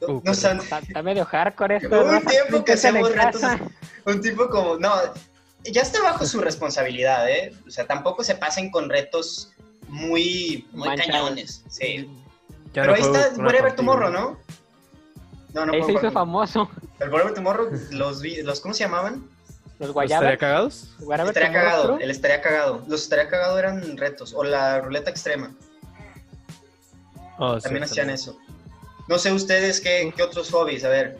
No, 0.00 0.14
Uh, 0.14 0.22
no 0.24 0.32
está, 0.32 0.56
está 0.78 1.02
medio 1.02 1.26
hardcore 1.26 1.76
esto. 1.76 2.02
Un 2.02 2.12
Rafa, 2.12 2.30
tiempo 2.30 2.64
que 2.64 2.72
en 2.72 3.14
retos, 3.14 3.42
un 4.06 4.22
tipo 4.22 4.48
como, 4.48 4.78
no, 4.78 4.94
ya 5.64 5.82
está 5.82 6.00
bajo 6.02 6.24
su 6.24 6.40
responsabilidad, 6.40 7.30
¿eh? 7.30 7.52
O 7.68 7.70
sea, 7.70 7.86
tampoco 7.86 8.24
se 8.24 8.34
pasen 8.34 8.70
con 8.70 8.88
retos 8.88 9.52
muy, 9.88 10.66
muy 10.72 10.96
cañones. 10.96 11.64
Sí. 11.68 12.08
Ya 12.72 12.82
Pero 12.82 12.86
no 12.86 12.94
ahí 12.94 13.02
está 13.02 13.42
Whatever. 13.42 13.76
Tomorrow, 13.76 14.10
¿no? 14.10 14.49
No, 15.52 15.66
no 15.66 15.72
Ahí 15.72 15.82
se 15.82 15.92
hizo 15.92 16.10
famoso. 16.12 16.70
El 17.00 17.08
Whatever 17.10 17.34
Tomorrow, 17.34 17.70
los, 17.90 18.20
vi- 18.22 18.42
los, 18.42 18.60
¿cómo 18.60 18.72
se 18.74 18.84
llamaban? 18.84 19.14
Los 19.78 19.88
¿Estaría 19.90 19.92
guayabas. 19.92 20.38
cagados? 20.38 20.88
Whatever 21.00 21.28
estaría 21.30 21.52
cagado, 21.52 21.98
el 21.98 22.10
estaría 22.10 22.40
cagado. 22.40 22.84
Los 22.86 23.02
estaría 23.02 23.28
cagado 23.28 23.58
eran 23.58 23.96
retos. 23.96 24.32
O 24.34 24.44
la 24.44 24.80
ruleta 24.80 25.10
extrema, 25.10 25.52
Oh, 27.38 27.56
sí, 27.56 27.62
también 27.64 27.84
hacían 27.84 28.10
eso. 28.10 28.38
No 29.08 29.18
sé 29.18 29.32
ustedes 29.32 29.80
qué, 29.80 30.12
qué 30.14 30.22
otros 30.22 30.50
hobbies, 30.50 30.84
a 30.84 30.90
ver. 30.90 31.18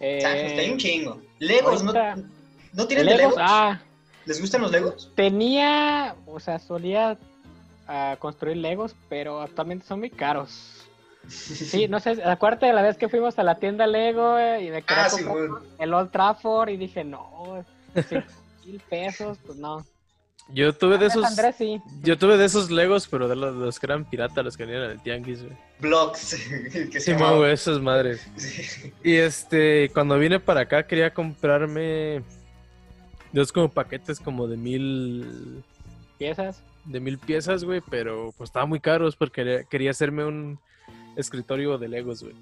Eh, 0.00 0.18
Sánchez, 0.20 0.58
hay 0.58 0.70
un 0.70 0.78
chingo. 0.78 1.20
Legos, 1.38 1.82
¿no, 1.84 1.92
ahorita- 1.92 2.16
¿no 2.72 2.86
tienen 2.88 3.06
de 3.06 3.16
Legos, 3.16 3.36
Legos? 3.36 3.42
ah, 3.48 3.80
¿Les 4.26 4.40
gustan 4.40 4.62
los 4.62 4.72
Legos? 4.72 5.12
tenía, 5.14 6.16
o 6.26 6.40
sea, 6.40 6.58
solía 6.58 7.16
ah, 7.86 8.16
construir 8.18 8.56
Legos, 8.56 8.94
pero 9.08 9.40
actualmente 9.40 9.86
son 9.86 10.00
muy 10.00 10.10
caros. 10.10 10.79
Sí, 11.30 11.88
no 11.88 12.00
sé, 12.00 12.22
acuérdate 12.24 12.66
de 12.66 12.72
la 12.72 12.82
vez 12.82 12.96
que 12.96 13.08
fuimos 13.08 13.38
a 13.38 13.42
la 13.42 13.56
tienda 13.56 13.86
Lego 13.86 14.38
eh, 14.38 14.64
y 14.64 14.70
me 14.70 14.82
quería 14.82 15.04
Ah, 15.04 15.10
sí, 15.10 15.24
el 15.78 15.94
Old 15.94 16.10
Trafford 16.10 16.70
y 16.70 16.76
dije, 16.76 17.04
no, 17.04 17.64
mil 18.64 18.80
pesos, 18.88 19.38
pues 19.46 19.58
no. 19.58 19.84
Yo 20.52 20.74
tuve 20.74 20.98
de 20.98 21.06
esos. 21.06 21.24
Andrés 21.24 21.54
sí. 21.56 21.80
Yo 22.02 22.18
tuve 22.18 22.36
de 22.36 22.44
esos 22.44 22.70
Legos, 22.70 23.06
pero 23.08 23.28
de 23.28 23.36
los, 23.36 23.54
los 23.54 23.78
que 23.78 23.86
eran 23.86 24.04
piratas, 24.04 24.44
los 24.44 24.56
que 24.56 24.64
venían 24.64 24.84
en 24.84 24.90
el 24.92 25.00
tianguis, 25.00 25.44
güey. 25.44 25.56
Blocks. 25.78 26.36
que 26.90 27.00
se 27.00 27.16
Sí, 27.16 27.22
güey, 27.22 27.52
esas 27.52 27.80
madres. 27.80 28.26
Sí. 28.36 28.92
Y 29.04 29.14
este, 29.16 29.90
cuando 29.94 30.18
vine 30.18 30.40
para 30.40 30.62
acá 30.62 30.86
quería 30.86 31.14
comprarme 31.14 32.22
dos 33.32 33.52
como 33.52 33.70
paquetes 33.70 34.18
como 34.18 34.48
de 34.48 34.56
mil 34.56 35.62
piezas. 36.18 36.62
de 36.84 37.00
mil 37.00 37.18
piezas, 37.18 37.62
güey, 37.62 37.80
pero 37.88 38.34
pues 38.36 38.48
estaban 38.48 38.68
muy 38.68 38.80
caros 38.80 39.14
porque 39.14 39.42
quería, 39.42 39.64
quería 39.64 39.90
hacerme 39.92 40.24
un 40.24 40.58
escritorio 41.20 41.78
de 41.78 41.88
Legos, 41.88 42.22
güey. 42.22 42.34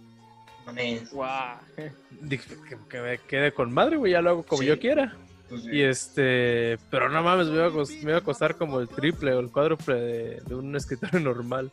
Dije 2.21 2.57
que, 2.69 2.77
que 2.89 3.01
me 3.01 3.19
quede 3.19 3.53
con 3.53 3.73
madre, 3.73 3.97
güey, 3.97 4.13
ya 4.13 4.21
lo 4.21 4.31
hago 4.31 4.43
como 4.43 4.63
Sí. 4.63 4.69
yo 4.69 4.79
quiera. 4.79 5.17
pues, 5.49 5.65
Y 5.73 5.81
este, 5.83 6.79
pero 6.91 7.09
no 7.09 7.23
mames, 7.23 7.47
me 7.49 7.55
iba, 7.55 7.67
a 7.67 7.71
cos- 7.71 8.03
me 8.03 8.11
iba 8.11 8.19
a 8.19 8.23
costar 8.23 8.57
como 8.57 8.81
el 8.81 8.89
triple 8.89 9.33
o 9.33 9.41
el 9.41 9.51
cuádruple 9.51 9.95
de, 9.95 10.41
de 10.47 10.55
un 10.55 10.77
escritorio 10.77 11.21
normal. 11.21 11.73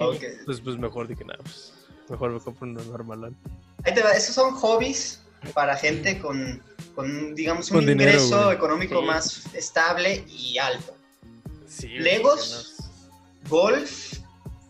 ok. 0.00 0.16
Pues, 0.44 0.60
pues 0.60 0.76
mejor 0.78 1.06
dije, 1.06 1.24
nada, 1.24 1.38
pues 1.42 1.72
mejor 2.08 2.32
me 2.32 2.40
compro 2.40 2.66
uno 2.68 2.82
normal. 2.84 3.32
Ahí 3.84 3.94
te 3.94 4.02
va, 4.02 4.10
esos 4.12 4.34
son 4.34 4.52
hobbies 4.54 5.22
para 5.54 5.76
gente 5.76 6.18
con, 6.18 6.60
con 6.96 7.34
digamos, 7.36 7.70
un 7.70 7.80
Con 7.84 7.90
ingreso 7.90 8.50
económico 8.50 8.98
Sí. 9.00 9.06
más 9.06 9.54
estable 9.54 10.24
y 10.26 10.58
alto. 10.58 10.96
Sí, 11.68 11.86
¿Legos? 11.88 12.76
Golf, 13.48 14.14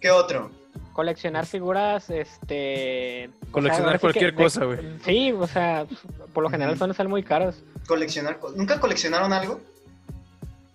¿qué 0.01 0.11
otro? 0.11 0.51
Coleccionar 0.95 1.45
figuras, 1.45 2.09
este... 2.09 3.29
o 3.29 3.33
sea, 3.43 3.51
Coleccionar 3.53 3.93
que 3.95 3.99
cualquier 3.99 4.35
cosa, 4.35 4.65
güey. 4.65 4.79
Sí, 5.05 5.33
o 5.33 5.47
sea, 5.47 5.87
por 6.33 6.43
lo 6.45 6.49
general 6.49 6.79
suelen 6.79 6.95
ser 6.97 7.09
muy 7.09 7.23
caros. 7.23 7.57
Coleccionar, 7.87 8.39
co- 8.39 8.53
¿nunca 8.53 8.81
coleccionaron 8.81 9.33
algo? 9.33 9.61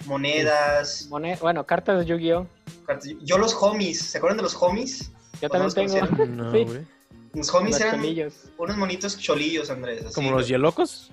Monedas, 0.06 1.08
Mone- 1.10 1.38
bueno, 1.42 1.66
cartas 1.66 2.00
de 2.00 2.06
Yu-Gi-Oh! 2.06 2.48
yo 3.22 3.38
los 3.38 3.54
homies, 3.62 4.00
¿se 4.02 4.18
acuerdan 4.18 4.38
de 4.38 4.44
los 4.44 4.56
homies? 4.62 5.12
Yo 5.42 5.48
¿O 5.48 5.50
también 5.50 5.74
tengo. 5.74 6.26
No, 6.26 6.52
Sí. 6.52 6.66
Los 7.34 7.54
homies 7.54 7.80
Los 7.80 7.82
eran 7.82 8.02
unos 8.58 8.76
monitos 8.78 9.18
cholillos, 9.20 9.70
Andrés. 9.70 10.04
así, 10.06 10.16
Como 10.16 10.32
los 10.32 10.42
güey. 10.42 10.50
hielocos. 10.52 11.12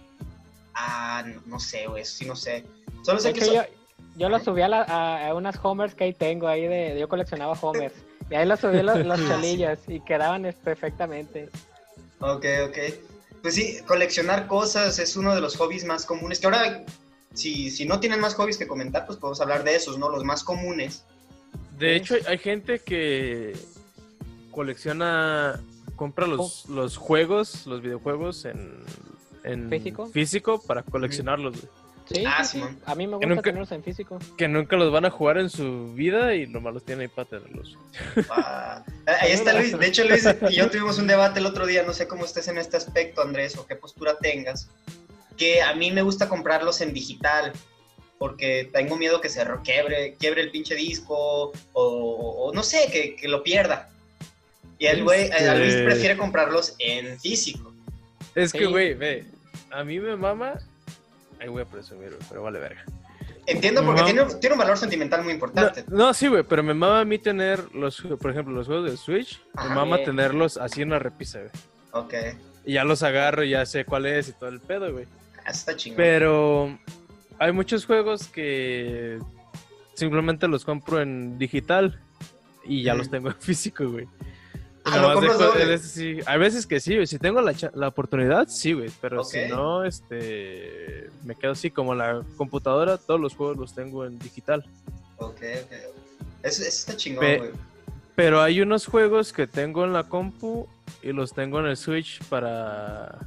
Ah, 0.75 1.23
no, 1.27 1.43
no 1.47 1.61
sé, 1.61 1.87
güey, 1.87 2.05
sí 2.05 2.25
no 2.25 2.35
sé. 2.35 2.65
Solo 3.03 3.19
De 3.19 3.23
sé 3.23 3.33
que 3.35 3.41
hecho, 3.41 3.47
son- 3.53 3.55
yo, 3.57 3.63
yo 4.17 4.29
los 4.31 4.43
subí 4.43 4.63
a, 4.63 4.69
la- 4.69 4.83
a- 4.83 5.29
a 5.29 5.35
unas 5.35 5.57
homers 5.63 5.95
que 5.95 6.05
ahí 6.05 6.13
tengo, 6.15 6.49
ahí 6.49 6.67
de, 6.67 6.97
yo 6.99 7.09
coleccionaba 7.09 7.53
homers. 7.53 7.95
Y 8.31 8.35
ahí 8.35 8.47
los 8.47 8.61
subí 8.61 8.79
Ah, 8.79 8.83
sí. 9.17 9.29
cholillos 9.29 9.79
y 9.89 10.01
quedaban 10.01 10.53
perfectamente. 10.65 11.49
Ok, 12.21 12.45
ok. 12.69 12.79
Pues 13.43 13.55
sí, 13.55 13.79
coleccionar 13.87 14.47
cosas 14.49 14.99
es 14.99 15.17
uno 15.17 15.35
de 15.35 15.41
los 15.41 15.57
hobbies 15.57 15.85
más 15.85 16.05
comunes. 16.05 16.41
Que 16.41 16.47
ahora, 16.47 16.85
si, 17.35 17.71
si 17.71 17.85
no 17.85 18.01
tienen 18.01 18.19
más 18.21 18.35
hobbies 18.35 18.59
que 18.59 18.67
comentar, 18.67 19.07
pues 19.07 19.19
podemos 19.19 19.41
hablar 19.41 19.63
de 19.63 19.77
esos, 19.77 19.99
¿no? 19.99 20.09
Los 20.11 20.25
más 20.25 20.43
comunes. 20.43 21.05
De 21.79 21.91
Sí. 21.91 21.95
hecho, 21.97 22.15
hay- 22.15 22.23
hay 22.29 22.39
gente 22.39 22.79
que 22.81 23.53
colecciona, 24.51 25.61
compra 25.95 26.27
los, 26.27 26.67
los 26.69 26.97
juegos, 26.97 27.67
los 27.67 27.83
videojuegos 27.83 28.45
en, 28.47 28.83
en 29.45 29.69
¿Físico? 29.69 30.07
físico 30.07 30.61
para 30.63 30.83
coleccionarlos, 30.83 31.61
güey. 31.61 31.73
Sí, 32.09 32.23
Ah, 32.27 32.45
sí, 32.45 32.61
sí. 32.61 32.79
A 32.87 32.95
mí 32.95 33.07
me 33.07 33.15
gusta 33.17 33.27
nunca- 33.29 33.43
tenerlos 33.43 33.73
en 33.73 33.83
físico. 33.83 34.19
Que 34.39 34.47
nunca 34.49 34.77
los 34.77 34.93
van 34.93 35.05
a 35.05 35.11
jugar 35.11 35.39
en 35.39 35.51
su 35.51 35.93
vida 35.95 36.35
y 36.35 36.47
nomás 36.47 36.75
los 36.75 36.85
tienen 36.85 37.03
ahí 37.03 37.09
para 37.09 37.29
tenerlos. 37.29 37.77
Ah, 38.31 38.85
ahí 39.21 39.33
está 39.33 39.53
Luis. 39.55 39.77
De 39.79 39.87
hecho, 39.87 40.05
Luis 40.05 40.25
y 40.51 40.55
yo 40.55 40.71
tuvimos 40.71 40.99
un 40.99 41.07
debate 41.09 41.41
el 41.41 41.47
otro 41.47 41.67
día. 41.67 41.83
No 41.83 41.93
sé 41.93 42.07
cómo 42.07 42.25
estés 42.25 42.47
en 42.49 42.59
este 42.59 42.77
aspecto, 42.77 43.23
Andrés, 43.23 43.57
o 43.59 43.67
qué 43.67 43.75
postura 43.77 44.17
tengas. 44.19 44.69
Que 45.37 45.63
a 45.63 45.75
mí 45.75 45.91
me 45.91 46.03
gusta 46.03 46.29
comprarlos 46.29 46.81
en 46.81 46.93
digital. 46.93 47.53
Porque 48.19 48.71
tengo 48.73 48.97
miedo 48.97 49.21
que 49.21 49.29
se 49.29 49.45
quiebre, 49.63 50.15
quiebre 50.19 50.41
el 50.43 50.51
pinche 50.51 50.75
disco. 50.75 51.53
O, 51.73 51.83
o 52.49 52.53
no 52.55 52.63
sé, 52.63 52.89
que, 52.91 53.15
que 53.17 53.29
lo 53.29 53.43
pierda. 53.43 53.91
Y 54.79 54.87
el 54.87 55.03
güey, 55.05 55.31
a 55.33 55.55
Luis 55.55 55.75
Este- 55.75 55.85
prefiere 55.85 56.17
comprarlos 56.17 56.77
en 56.79 57.19
físico. 57.21 57.73
Es 58.35 58.53
que, 58.53 58.61
Sí. 58.61 58.65
güey, 58.67 58.95
ve, 58.95 59.25
a 59.71 59.83
mí 59.85 59.99
me 59.99 60.15
mama... 60.17 60.61
Ahí 61.41 61.49
voy 61.49 61.63
a 61.63 61.67
presumir, 61.67 62.09
güey, 62.09 62.21
pero 62.29 62.43
vale 62.43 62.59
verga. 62.59 62.85
Entiendo 63.47 63.85
porque 63.85 64.03
tiene, 64.03 64.25
tiene 64.41 64.55
un 64.55 64.59
valor 64.59 64.77
sentimental 64.77 65.23
muy 65.23 65.33
importante. 65.35 65.85
no, 65.89 66.13
sí, 66.13 66.27
güey, 66.27 66.43
pero 66.43 66.63
me 66.65 66.75
mama 66.75 67.01
a 67.01 67.05
mí 67.05 67.19
tener 67.19 67.73
los, 67.75 68.01
por 68.21 68.31
ejemplo, 68.31 68.53
los 68.55 68.67
juegos 68.67 68.91
de 68.91 68.97
Switch. 68.97 69.41
Ajá. 69.55 69.69
me 69.69 69.75
mama 69.77 69.97
Bien. 69.97 70.07
tenerlos 70.09 70.57
así 70.57 70.83
en 70.83 70.91
la 70.91 70.99
repisa, 70.99 71.39
güey. 71.39 71.51
Ok, 71.93 72.15
Y 72.65 72.73
ya 72.75 72.85
los 72.85 73.03
agarro 73.03 73.45
y 73.45 73.51
ya 73.51 73.65
sé 73.65 73.85
cuál 73.85 74.07
es 74.07 74.29
y 74.29 74.33
todo 74.33 74.49
el 74.49 74.61
pedo, 74.61 74.93
güey. 74.93 75.07
Ah, 75.45 75.51
está 75.51 75.77
chingón. 75.77 75.97
Pero 75.97 76.79
hay 77.39 77.53
muchos 77.53 77.87
juegos 77.87 78.27
que 78.27 79.19
simplemente 79.95 80.49
los 80.49 80.65
compro 80.65 81.01
en 81.01 81.39
digital 81.39 82.01
y 82.65 82.83
ya 82.83 82.95
los 82.95 83.09
tengo 83.11 83.29
en 83.29 83.37
físico, 83.41 83.89
güey. 83.89 84.09
Y 84.87 84.89
Ah, 84.89 84.97
¿lo 84.97 85.03
nomás 85.03 85.15
compras 85.17 85.39
dejo- 85.39 85.53
doble? 85.59 85.75
es- 85.75 85.83
sí, 85.91 86.19
Hay 86.27 86.39
veces 86.39 86.67
que 86.67 86.79
sí, 86.81 86.95
güey. 86.95 87.07
Si 87.09 87.19
tengo 87.19 87.41
la, 87.41 87.53
cha- 87.55 87.73
la 87.75 87.89
oportunidad, 87.89 88.47
sí, 88.49 88.73
güey. 88.73 88.91
Pero 89.01 89.25
si 89.25 89.47
no, 89.49 89.85
este. 89.85 91.11
Me 91.25 91.35
quedo 91.35 91.53
así 91.53 91.71
como 91.71 91.95
la 91.95 92.23
computadora, 92.37 92.97
todos 92.97 93.21
los 93.21 93.35
juegos 93.35 93.57
los 93.57 93.75
tengo 93.75 94.05
en 94.07 94.19
digital. 94.19 94.65
Ok, 95.19 95.31
ok. 95.33 95.73
Eso, 96.43 96.63
eso 96.63 96.63
está 96.63 96.97
chingón, 96.97 97.21
Pe- 97.21 97.39
güey. 97.39 97.51
Pero 98.15 98.41
hay 98.41 98.61
unos 98.61 98.87
juegos 98.87 99.33
que 99.33 99.47
tengo 99.47 99.85
en 99.85 99.93
la 99.93 100.05
compu 100.05 100.67
y 101.03 101.13
los 101.13 101.33
tengo 101.35 101.59
en 101.61 101.67
el 101.67 101.77
Switch 101.77 102.23
para. 102.25 103.19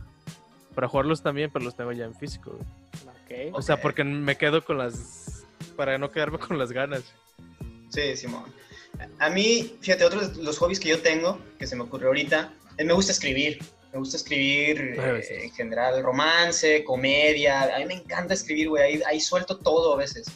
Para 0.73 0.87
jugarlos 0.87 1.21
también, 1.21 1.49
pero 1.51 1.65
los 1.65 1.75
tengo 1.75 1.91
ya 1.91 2.05
en 2.05 2.15
físico, 2.15 2.51
güey. 2.51 3.49
Ok. 3.49 3.55
O 3.55 3.61
sea, 3.61 3.81
porque 3.81 4.03
me 4.05 4.37
quedo 4.37 4.63
con 4.63 4.77
las. 4.77 5.43
Para 5.75 5.97
no 5.97 6.09
quedarme 6.09 6.39
con 6.39 6.57
las 6.57 6.71
ganas. 6.71 7.03
Sí, 7.89 8.15
Simón. 8.15 8.43
A 9.19 9.29
mí, 9.29 9.75
fíjate, 9.81 10.03
otros 10.05 10.37
de 10.37 10.43
los 10.43 10.57
hobbies 10.57 10.79
que 10.79 10.89
yo 10.89 10.99
tengo, 11.01 11.39
que 11.57 11.67
se 11.67 11.75
me 11.75 11.83
ocurrió 11.83 12.07
ahorita, 12.07 12.53
es 12.77 12.85
me 12.85 12.93
gusta 12.93 13.11
escribir. 13.11 13.59
Me 13.91 13.97
gusta 13.97 14.17
escribir 14.17 14.99
A 14.99 15.17
eh, 15.17 15.45
en 15.45 15.51
general, 15.51 16.03
romance, 16.03 16.83
comedia. 16.83 17.75
A 17.75 17.79
mí 17.79 17.85
me 17.85 17.95
encanta 17.95 18.35
escribir, 18.35 18.69
güey. 18.69 18.83
Ahí, 18.83 19.01
ahí 19.07 19.19
suelto 19.19 19.57
todo 19.57 19.95
a 19.95 19.97
veces. 19.97 20.27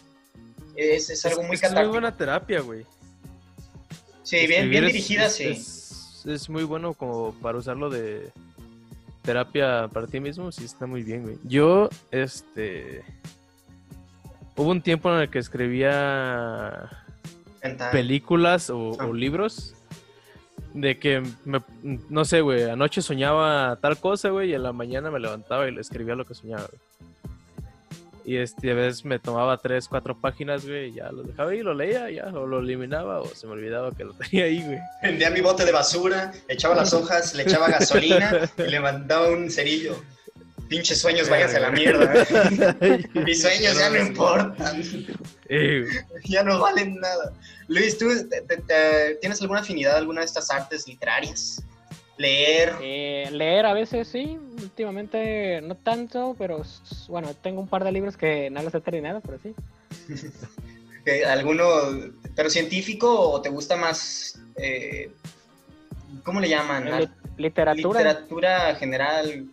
Es, 0.76 1.12
es 1.12 1.24
algo 1.26 1.44
muy 1.44 1.56
es, 1.56 1.62
es 1.62 1.70
muy 1.70 1.70
catártico. 1.70 1.92
buena 1.92 2.18
terapia, 2.18 2.62
güey. 2.62 2.84
Sí, 4.24 4.38
bien, 4.38 4.52
Escribir 4.52 4.70
bien 4.70 4.86
dirigida, 4.88 5.26
es, 5.28 5.36
sí. 5.36 5.48
Es, 5.50 6.26
es 6.26 6.50
muy 6.50 6.64
bueno 6.64 6.96
como 6.96 7.34
para 7.42 7.58
usarlo 7.58 7.92
de 7.92 8.32
terapia 9.22 9.88
para 9.94 10.08
ti 10.08 10.20
mismo, 10.20 10.52
sí 10.52 10.66
está 10.66 10.88
muy 10.88 11.04
bien, 11.04 11.22
güey. 11.22 11.38
Yo, 11.44 11.90
este... 12.10 13.04
Hubo 14.56 14.70
un 14.72 14.82
tiempo 14.82 15.14
en 15.14 15.22
el 15.22 15.30
que 15.30 15.40
escribía. 15.40 16.90
Películas 17.92 18.70
o, 18.70 18.96
Ah. 19.00 19.06
o 19.08 19.14
libros 19.14 19.74
De 20.74 20.98
que, 20.98 21.22
me- 21.46 21.62
no 22.10 22.26
sé, 22.26 22.42
güey, 22.42 22.64
anoche 22.70 23.02
soñaba 23.04 23.78
tal 23.80 23.98
cosa, 23.98 24.30
güey, 24.30 24.50
y 24.52 24.54
en 24.56 24.64
la 24.64 24.72
mañana 24.74 25.12
me 25.12 25.20
levantaba 25.20 25.68
y 25.68 25.72
le 25.72 25.82
escribía 25.82 26.16
lo 26.16 26.26
que 26.26 26.34
soñaba, 26.34 26.64
güey. 26.68 26.82
Y 28.26 28.38
este, 28.38 28.72
a 28.72 28.74
veces 28.74 29.04
me 29.06 29.20
tomaba 29.20 29.58
tres, 29.58 29.88
cuatro 29.88 30.18
páginas, 30.20 30.66
güey, 30.66 30.90
y 30.90 30.94
ya 30.94 31.12
lo 31.12 31.24
dejaba 31.24 31.52
ahí, 31.52 31.62
lo 31.62 31.74
leía, 31.74 32.10
ya, 32.10 32.26
o 32.28 32.48
lo 32.48 32.60
eliminaba, 32.60 33.20
o 33.20 33.28
se 33.28 33.46
me 33.46 33.54
olvidaba 33.54 33.92
que 33.92 34.04
lo 34.06 34.14
tenía 34.32 34.46
ahí, 34.46 34.64
güey. 34.64 34.80
Vendía 35.04 35.30
mi 35.30 35.42
bote 35.42 35.64
de 35.66 35.72
basura, 35.74 36.32
echaba 36.48 36.74
las 36.74 36.94
hojas, 36.94 37.36
le 37.36 37.44
echaba 37.44 37.68
gasolina 37.68 38.50
y 38.58 38.62
le 38.72 38.80
mandaba 38.80 39.30
un 39.30 39.52
cerillo. 39.52 39.96
Pinches 40.70 41.00
sueños, 41.00 41.30
váyanse 41.30 41.58
a 41.58 41.60
la 41.60 41.72
mierda. 41.72 42.14
Mis 43.26 43.42
sueños 43.42 43.78
ya 43.78 43.90
no 43.90 43.98
importan, 44.00 44.82
Eh, 45.50 45.86
ya 46.26 46.44
no 46.44 46.60
valen 46.60 47.00
nada. 47.00 47.34
Luis, 47.68 47.98
¿tú 47.98 48.08
te- 48.30 48.42
te- 48.42 48.58
te- 48.58 49.16
tienes 49.22 49.40
alguna 49.42 49.60
afinidad 49.60 49.96
a 49.96 49.98
alguna 49.98 50.22
de 50.22 50.26
estas 50.26 50.50
artes 50.50 50.88
literarias? 50.88 51.62
Leer, 52.18 52.74
Eh, 52.82 53.28
leer 53.32 53.66
a 53.66 53.74
veces 53.74 54.08
sí, 54.08 54.38
últimamente 54.62 55.62
no 55.62 55.76
tanto, 55.76 56.36
pero 56.38 56.62
bueno, 57.08 57.34
tengo 57.36 57.60
un 57.62 57.68
par 57.68 57.84
de 57.84 57.92
libros 57.92 58.16
que 58.18 58.50
no 58.50 58.62
los 58.64 58.74
he 58.74 58.82
terminado, 58.82 59.20
pero 59.22 59.40
sí. 59.40 59.54
eh, 61.06 61.26
alguno, 61.26 61.66
pero 62.36 62.50
científico 62.50 63.30
o 63.32 63.42
te 63.42 63.50
gusta 63.50 63.76
más, 63.76 64.40
eh, 64.58 65.12
¿cómo 66.24 66.40
le 66.40 66.50
llaman? 66.50 67.00
Li- 67.00 67.10
literatura. 67.38 68.00
Literatura 68.00 68.76
general. 68.76 69.46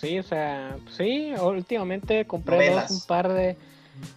Sí, 0.00 0.18
o 0.18 0.22
sea, 0.22 0.76
sí, 0.90 1.32
últimamente 1.40 2.24
compré 2.24 2.70
dos, 2.70 2.90
un 2.90 3.00
par 3.00 3.32
de 3.32 3.56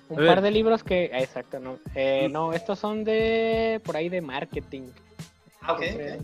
un 0.10 0.17
par 0.17 0.41
de 0.41 0.52
libros 0.52 0.84
que, 0.84 1.10
ah, 1.13 1.22
exacto, 1.22 1.60
no, 1.60 1.78
eh, 1.96 2.28
no, 2.32 2.54
estos 2.54 2.78
son 2.78 3.04
de 3.04 3.82
por 3.84 3.96
ahí 3.96 4.10
de 4.10 4.22
marketing. 4.22 4.89
Ah, 5.62 5.74
ok, 5.74 5.80
Compré- 5.80 6.15
ok. 6.20 6.22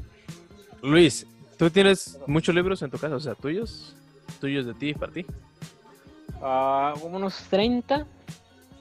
Luis, 0.84 1.26
¿tú 1.58 1.70
tienes 1.70 2.20
muchos 2.28 2.54
libros 2.54 2.82
en 2.82 2.92
tu 2.92 2.98
casa? 2.98 3.16
O 3.16 3.20
sea, 3.20 3.34
tuyos, 3.34 3.96
tuyos 4.40 4.66
de 4.66 4.74
ti, 4.74 4.94
para 4.94 5.12
ti. 5.12 5.26
Ah, 6.42 6.94
unos 7.02 7.36
30 7.50 8.06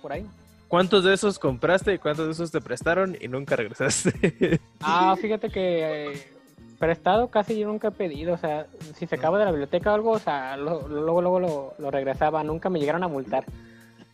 por 0.02 0.12
ahí. 0.12 0.26
¿Cuántos 0.68 1.04
de 1.04 1.14
esos 1.14 1.38
compraste 1.38 1.94
y 1.94 1.98
cuántos 1.98 2.26
de 2.26 2.32
esos 2.32 2.50
te 2.50 2.60
prestaron 2.60 3.16
y 3.20 3.28
nunca 3.28 3.56
regresaste? 3.56 4.60
Ah, 4.80 5.16
fíjate 5.20 5.48
que 5.48 6.12
eh, 6.12 6.35
prestado 6.78 7.28
casi 7.28 7.58
yo 7.58 7.66
nunca 7.68 7.88
he 7.88 7.90
pedido, 7.92 8.34
o 8.34 8.38
sea, 8.38 8.66
si 8.94 9.06
se 9.06 9.14
acaba 9.14 9.38
de 9.38 9.44
la 9.44 9.50
biblioteca 9.50 9.90
o 9.92 9.94
algo, 9.94 10.10
o 10.12 10.18
sea, 10.18 10.56
luego 10.56 11.20
luego 11.22 11.40
lo, 11.40 11.74
lo 11.78 11.90
regresaba, 11.90 12.42
nunca 12.44 12.68
me 12.70 12.78
llegaron 12.78 13.02
a 13.02 13.08
multar. 13.08 13.44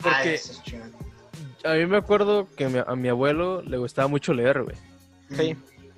Ah, 0.05 0.22
Porque- 0.22 0.40
a 1.64 1.75
mí 1.75 1.87
me 1.87 1.96
acuerdo 1.96 2.48
que 2.57 2.68
mi- 2.68 2.81
a 2.85 2.96
mi 2.96 3.09
abuelo 3.09 3.62
le 3.62 3.77
gustaba 3.79 4.09
mucho 4.09 4.33
leer, 4.35 4.62
güey. 4.64 4.77
Sí. 5.31 5.57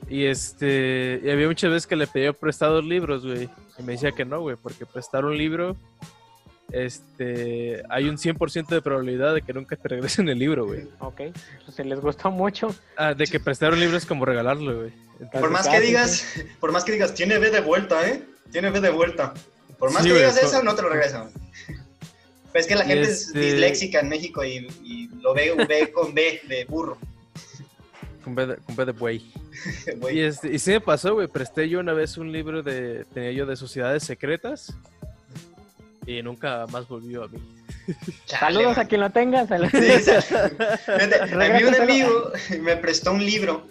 Y 0.09 0.27
este, 0.27 1.21
y 1.25 1.31
había 1.31 1.47
muchas 1.47 1.71
veces 1.71 1.87
que 1.87 1.97
le 1.97 2.07
pedía 2.07 2.33
prestados 2.35 2.85
libros, 2.85 3.25
güey. 3.25 3.49
Y 3.79 3.83
me 3.83 3.93
decía 3.93 4.13
que 4.13 4.25
no, 4.27 4.41
güey, 4.43 4.57
porque 4.57 4.85
prestar 4.85 5.25
un 5.25 5.37
libro, 5.39 5.77
este, 6.75 7.83
hay 7.89 8.09
un 8.09 8.17
100% 8.17 8.67
de 8.69 8.83
probabilidad 8.83 9.35
de 9.35 9.43
que 9.43 9.53
nunca 9.53 9.77
te 9.77 9.89
regresen 9.89 10.29
el 10.29 10.39
libro, 10.39 10.67
güey. 10.67 10.83
Ok, 10.99 11.17
pues 11.65 11.77
si 11.77 11.85
les 11.85 12.01
gustó 12.01 12.31
mucho. 12.31 12.75
Ah, 12.97 13.15
de 13.15 13.25
que 13.27 13.39
prestar 13.41 13.73
un 13.73 13.81
libro 13.81 13.97
es 13.97 14.07
como 14.07 14.25
regalarlo, 14.25 14.79
güey. 14.81 14.93
Por 15.33 15.51
más 15.51 15.69
que 15.69 15.81
digas, 15.81 16.27
por 16.61 16.73
más 16.73 16.85
que 16.85 16.93
digas, 16.93 17.15
tiene 17.15 17.39
B 17.39 17.51
de 17.51 17.61
vuelta, 17.61 18.09
¿eh? 18.09 18.23
Tiene 18.51 18.71
B 18.71 18.81
de 18.81 18.91
vuelta. 18.91 19.33
Por 19.79 19.93
más 19.93 20.03
Sí, 20.03 20.09
que 20.09 20.15
güey, 20.15 20.25
digas 20.25 20.39
por- 20.39 20.49
eso, 20.49 20.63
no 20.63 20.75
te 20.75 20.83
lo 20.83 20.89
regresan. 20.89 21.31
Pues 22.53 22.65
es 22.65 22.67
que 22.67 22.75
la 22.77 22.85
Y 22.85 22.89
gente 22.89 23.03
este- 23.11 23.13
es 23.13 23.33
disléxica 23.33 24.01
en 24.01 24.09
México 24.09 24.45
y, 24.45 24.67
y 24.85 25.09
lo 25.21 25.35
ve, 25.35 25.55
ve 25.69 25.91
con 25.93 26.15
B 26.15 26.41
de 26.49 26.65
burro. 26.67 26.99
Con 28.23 28.35
B 28.35 28.47
de, 28.47 28.57
con 28.57 28.75
B 28.77 28.85
de 28.87 28.93
buey. 28.93 29.33
güey. 29.99 30.19
Y, 30.19 30.23
este, 30.23 30.53
y 30.53 30.59
sí 30.59 30.71
me 30.71 30.81
pasó, 30.81 31.15
güey. 31.15 31.29
Presté 31.29 31.69
yo 31.69 31.81
una 31.81 31.93
vez 31.93 32.17
un 32.17 32.33
libro 32.33 32.63
de, 32.63 33.05
tenía 33.13 33.33
yo 33.33 33.45
de 33.47 33.57
sociedades 33.57 34.03
secretas. 34.05 34.75
Y 36.07 36.23
nunca 36.23 36.67
más 36.71 36.87
volvió 36.89 37.25
a 37.25 37.29
mí. 37.29 37.39
Chale, 38.27 38.57
Saludos 38.57 38.79
a 38.79 38.85
quien 38.87 39.01
lo 39.01 39.11
tenga. 39.11 39.47
saludos. 39.47 39.73
Sí, 39.73 39.91
o 39.91 40.01
sea, 40.01 40.23
fíjate, 40.23 41.21
a 41.45 41.59
mí 41.59 41.65
un 41.65 41.75
amigo 41.75 42.33
me 42.61 42.77
prestó 42.77 43.13
un 43.13 43.25
libro 43.25 43.67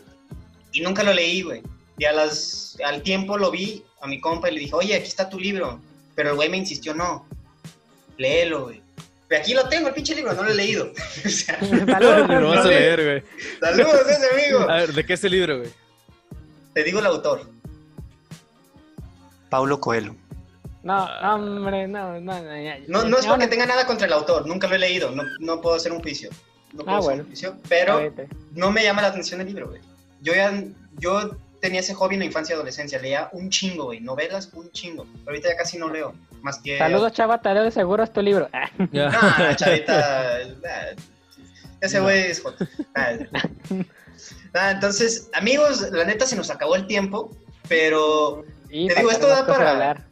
y 0.72 0.82
nunca 0.82 1.04
lo 1.04 1.14
leí, 1.14 1.42
güey. 1.42 1.62
Y 1.98 2.06
a 2.06 2.12
las, 2.12 2.78
al 2.86 3.02
tiempo 3.04 3.38
lo 3.38 3.52
vi 3.52 3.84
a 4.02 4.08
mi 4.08 4.20
compa 4.20 4.50
y 4.50 4.56
le 4.56 4.60
dije, 4.62 4.74
oye, 4.76 4.96
aquí 4.96 5.08
está 5.08 5.30
tu 5.30 5.40
libro. 5.40 5.80
Pero 6.16 6.30
el 6.32 6.36
güey 6.36 6.50
me 6.50 6.58
insistió, 6.58 6.94
no, 6.94 7.26
léelo, 8.18 8.66
güey. 8.66 8.82
Pero 9.28 9.42
aquí 9.42 9.54
lo 9.54 9.68
tengo, 9.70 9.88
el 9.88 9.94
pinche 9.94 10.16
libro, 10.16 10.34
no 10.34 10.44
lo 10.44 10.50
he 10.52 10.56
leído. 10.56 10.92
o 11.26 11.30
sea, 11.30 11.60
Saludos. 11.60 12.28
lo 12.30 12.50
vas 12.50 12.66
a 12.66 12.68
leer, 12.68 13.04
güey. 13.04 13.24
saludos 13.60 14.08
a 14.08 14.12
ese 14.12 14.30
amigo. 14.30 14.70
A 14.70 14.76
ver, 14.78 14.94
¿de 14.94 15.06
qué 15.06 15.14
es 15.14 15.24
el 15.24 15.32
libro, 15.32 15.60
güey? 15.60 15.70
Te 16.74 16.84
digo 16.84 17.00
el 17.00 17.06
autor. 17.06 17.50
Paulo 19.50 19.80
Coelho. 19.80 20.16
No, 20.84 21.08
no, 21.22 21.36
hombre, 21.36 21.88
no, 21.88 22.20
no, 22.20 22.42
no, 22.42 22.62
ya- 22.62 22.78
No, 22.88 23.04
no 23.06 23.18
es 23.18 23.26
porque 23.26 23.46
no. 23.46 23.50
tenga 23.50 23.66
nada 23.66 23.86
contra 23.88 24.06
el 24.08 24.14
autor, 24.14 24.46
nunca 24.48 24.68
lo 24.68 24.76
he 24.76 24.80
leído, 24.80 25.12
no, 25.12 25.24
no 25.40 25.62
puedo 25.62 25.76
hacer 25.76 25.92
un 25.94 26.02
juicio. 26.02 26.30
No 26.74 26.84
puedo 26.84 26.90
Ah, 26.96 27.00
hacer 27.00 27.08
bueno. 27.08 27.22
un 27.24 27.28
juicio, 27.30 27.58
pero 27.70 28.14
no 28.54 28.72
me 28.72 28.84
llama 28.84 29.02
la 29.02 29.08
atención 29.10 29.40
el 29.42 29.48
libro, 29.48 29.70
güey. 29.70 29.82
Yo 30.22 30.34
ya, 30.34 30.52
yo 30.98 31.38
tenía 31.62 31.80
ese 31.80 31.94
hobby 31.94 32.16
en 32.16 32.20
la 32.20 32.26
infancia 32.26 32.54
y 32.54 32.56
adolescencia, 32.56 33.00
leía 33.00 33.30
un 33.32 33.50
chingo, 33.50 33.86
güey, 33.86 34.02
novelas, 34.02 34.50
un 34.54 34.70
chingo. 34.72 35.06
Pero 35.06 35.28
ahorita 35.28 35.50
ya 35.50 35.56
casi 35.56 35.78
no 35.78 35.90
leo, 35.90 36.14
más 36.42 36.60
que... 36.60 36.78
Saludos, 36.78 37.14
chava, 37.14 37.42
Tadeo, 37.42 37.64
de 37.64 37.72
seguro 37.72 38.04
es 38.04 38.12
tu 38.12 38.22
libro. 38.22 38.50
Ah. 38.52 38.70
No, 38.78 39.56
chavita, 39.56 40.36
ah, 40.36 40.96
ese 41.82 42.00
güey 42.02 42.20
es. 42.32 42.44
Ah, 42.96 43.14
ah, 44.54 44.72
entonces, 44.72 45.30
amigos, 45.34 45.82
la 45.92 46.04
neta 46.06 46.26
se 46.26 46.36
nos 46.36 46.50
acabó 46.50 46.76
el 46.76 46.88
tiempo, 46.88 47.32
pero 47.70 48.44
Te 48.70 48.76
digo, 48.96 49.12
esto 49.12 49.28
da 49.28 49.46
para- 49.46 49.72
hablar. 49.72 50.04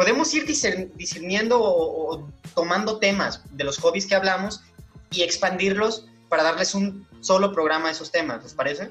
Podemos 0.00 0.32
ir 0.32 0.46
discer- 0.46 0.90
discerniendo 0.94 1.60
o, 1.60 2.14
o 2.14 2.28
tomando 2.54 2.98
temas 2.98 3.42
de 3.54 3.64
los 3.64 3.76
hobbies 3.76 4.06
que 4.06 4.14
hablamos 4.14 4.62
y 5.10 5.20
expandirlos 5.22 6.06
para 6.30 6.42
darles 6.42 6.74
un 6.74 7.06
solo 7.20 7.52
programa 7.52 7.88
a 7.88 7.90
esos 7.92 8.10
temas, 8.10 8.42
¿les 8.42 8.54
parece? 8.54 8.84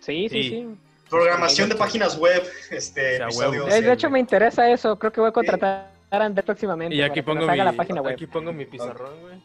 Sí, 0.00 0.28
sí, 0.28 0.42
Sí. 0.42 0.48
sí. 0.50 0.68
Programación 1.08 1.70
de 1.70 1.76
páginas 1.76 2.18
web, 2.18 2.42
este, 2.70 3.24
O 3.24 3.30
sea. 3.30 3.48
Eh, 3.78 3.80
de 3.80 3.92
hecho, 3.92 4.10
me 4.10 4.20
interesa 4.20 4.70
eso. 4.70 4.96
Creo 4.98 5.10
que 5.10 5.20
voy 5.22 5.30
a 5.30 5.32
contratar 5.32 5.90
a 6.10 6.16
Andrés 6.24 6.44
próximamente. 6.44 6.94
Y 6.94 7.00
aquí 7.00 7.22
pongo, 7.22 7.46
mi, 7.46 7.48
haga 7.52 7.64
la 7.64 7.72
página 7.72 8.02
web. 8.02 8.12
aquí 8.12 8.26
pongo 8.26 8.52
mi 8.52 8.66
pizarrón, 8.66 9.18
güey. 9.22 9.42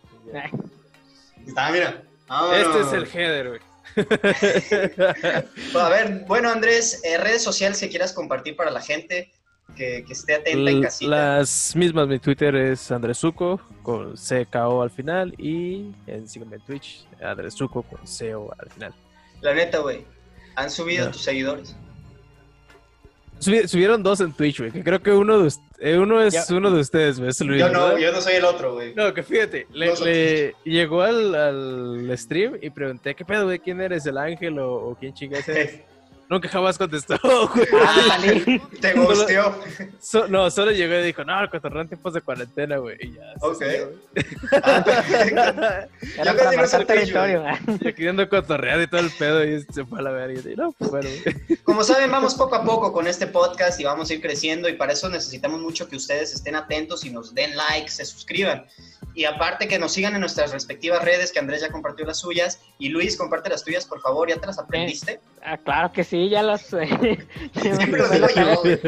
Ah, 1.55 1.71
mira. 1.71 2.03
Este 2.53 2.79
es 2.81 2.91
el 2.93 3.05
header, 3.07 3.47
güey. 3.49 3.61
A 5.81 5.89
ver, 5.89 6.25
bueno, 6.27 6.51
Andrés, 6.51 7.01
eh, 7.05 7.17
redes 7.17 7.41
sociales 7.41 7.79
que 7.79 7.87
quieras 7.89 8.11
compartir 8.13 8.55
para 8.57 8.69
la 8.69 8.81
gente 8.81 9.31
que, 9.75 10.03
que 10.05 10.13
esté 10.13 10.35
atenta 10.35 10.71
en 10.71 10.81
casita. 10.81 11.09
Las 11.37 11.75
mismas, 11.75 12.07
mi 12.07 12.19
Twitter 12.19 12.55
es 12.55 12.91
Andresuco 12.91 13.59
con 13.83 14.13
CKO 14.15 14.81
al 14.81 14.89
final 14.91 15.33
y 15.37 15.91
en, 16.07 16.27
sígueme 16.27 16.55
en 16.57 16.61
Twitch, 16.63 17.05
Andresuco 17.21 17.83
con 17.83 17.99
CO 18.05 18.53
al 18.57 18.69
final. 18.71 18.93
La 19.41 19.53
neta, 19.53 19.79
güey. 19.79 20.05
Han 20.55 20.69
subido 20.71 21.05
Ya. 21.05 21.11
tus 21.11 21.21
seguidores. 21.23 21.75
Subi- 23.39 23.67
subieron 23.67 24.01
dos 24.01 24.21
en 24.21 24.31
Twitch, 24.31 24.59
güey, 24.59 24.71
que 24.71 24.81
creo 24.81 25.01
que 25.03 25.11
uno, 25.11 25.39
de, 25.39 25.51
eh, 25.79 25.97
uno 25.99 26.21
es 26.21 26.33
Ya. 26.33 26.55
uno 26.55 26.71
de 26.71 26.79
ustedes, 26.79 27.19
güey, 27.19 27.31
Luis, 27.41 27.59
Yo 27.59 27.69
no, 27.69 27.83
¿verdad? 27.87 27.97
yo 27.97 28.11
no 28.13 28.21
soy 28.21 28.33
el 28.35 28.45
otro, 28.45 28.73
güey. 28.75 28.95
No, 28.95 29.13
que 29.13 29.23
fíjate, 29.23 29.67
No 29.71 29.93
le- 30.05 30.55
llegó 30.63 31.01
al, 31.01 31.35
al 31.35 32.17
stream 32.17 32.57
y 32.61 32.69
pregunté, 32.69 33.13
¿qué 33.13 33.25
pedo, 33.25 33.43
güey? 33.43 33.59
¿Quién 33.59 33.81
eres, 33.81 34.05
el 34.05 34.17
ángel 34.17 34.57
o, 34.59 34.73
o 34.75 34.95
quién 34.95 35.13
chingas 35.13 35.47
eres? 35.49 35.81
Nunca 36.29 36.49
jamás 36.49 36.77
contestó, 36.77 37.17
güey. 37.53 37.67
Ah. 37.85 38.17
Te 38.81 38.93
gusteó. 38.93 39.55
So- 39.99 40.27
no, 40.27 40.49
solo 40.49 40.71
llegó 40.71 40.95
y 40.95 41.03
dijo, 41.03 41.23
no, 41.23 41.39
el 41.41 41.49
cotorreo 41.49 41.81
en 41.81 41.87
tiempos 41.87 42.13
de 42.13 42.21
cuarentena, 42.21 42.77
güey. 42.77 42.97
Y 42.99 43.13
ya. 43.13 43.21
Ok. 43.41 43.63
Ah, 44.63 44.83
Yo 46.25 46.37
para 46.37 46.51
marcar 46.53 46.85
territorio. 46.85 47.43
Ya 47.81 47.91
queriendo 47.93 48.27
cotorrear 48.27 48.81
y 48.81 48.87
todo 48.87 49.01
el 49.01 49.11
pedo 49.11 49.43
y 49.43 49.61
se 49.71 49.85
fue 49.85 49.99
a 49.99 50.01
la 50.01 50.11
verga. 50.11 50.33
Y 50.33 50.41
dije, 50.41 50.55
no, 50.55 50.71
pues 50.71 50.89
bueno, 50.91 51.09
güey. 51.23 51.57
Como 51.63 51.83
saben, 51.83 52.11
vamos 52.11 52.35
poco 52.35 52.55
a 52.55 52.63
poco 52.63 52.91
con 52.91 53.07
este 53.07 53.27
podcast 53.27 53.79
y 53.79 53.83
vamos 53.83 54.09
a 54.09 54.13
ir 54.13 54.21
creciendo 54.21 54.67
y 54.69 54.73
para 54.73 54.93
eso 54.93 55.09
necesitamos 55.09 55.61
mucho 55.61 55.87
que 55.87 55.95
ustedes 55.95 56.33
estén 56.33 56.55
atentos 56.55 57.05
y 57.05 57.09
nos 57.11 57.33
den 57.33 57.55
like, 57.55 57.89
se 57.89 58.05
suscriban. 58.05 58.65
Y 59.13 59.23
aparte 59.25 59.67
que 59.67 59.79
nos 59.79 59.93
sigan 59.93 60.13
en 60.15 60.19
nuestras 60.19 60.51
respectivas 60.51 61.01
redes, 61.03 61.31
que 61.31 61.39
Andrés 61.39 61.61
ya 61.61 61.71
compartió 61.71 62.05
las 62.05 62.19
suyas. 62.19 62.59
Y 62.79 62.89
Luis, 62.89 63.15
comparte 63.15 63.49
las 63.49 63.63
tuyas, 63.63 63.85
por 63.85 64.01
favor, 64.01 64.27
¿ya 64.27 64.35
te 64.37 64.47
las 64.47 64.59
aprendiste? 64.59 65.21
Ah, 65.41 65.57
claro 65.57 65.93
que 65.93 66.03
sí, 66.03 66.14
ya 66.29 66.43
los. 66.43 66.73
eh, 66.73 67.17
Siempre 67.61 67.99
lo 67.99 68.09
digo 68.09 68.27
yo, 68.35 68.55
güey. 68.61 68.79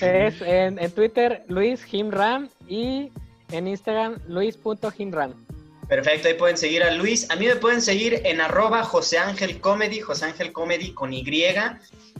es 0.00 0.40
en, 0.42 0.78
en 0.78 0.90
Twitter 0.92 1.44
Luis 1.48 1.82
Himram 1.92 2.48
y 2.68 3.10
en 3.50 3.68
Instagram 3.68 4.18
Luis.himram. 4.28 5.34
Perfecto, 5.88 6.28
ahí 6.28 6.34
pueden 6.34 6.56
seguir 6.56 6.82
a 6.82 6.90
Luis. 6.92 7.28
A 7.30 7.36
mí 7.36 7.46
me 7.46 7.56
pueden 7.56 7.82
seguir 7.82 8.22
en 8.24 8.40
arroba 8.40 8.82
José 8.82 9.18
Ángel 9.18 9.60
Comedy, 9.60 10.00
José 10.00 10.26
Ángel 10.26 10.52
Comedy 10.52 10.92
con 10.92 11.12
Y, 11.12 11.22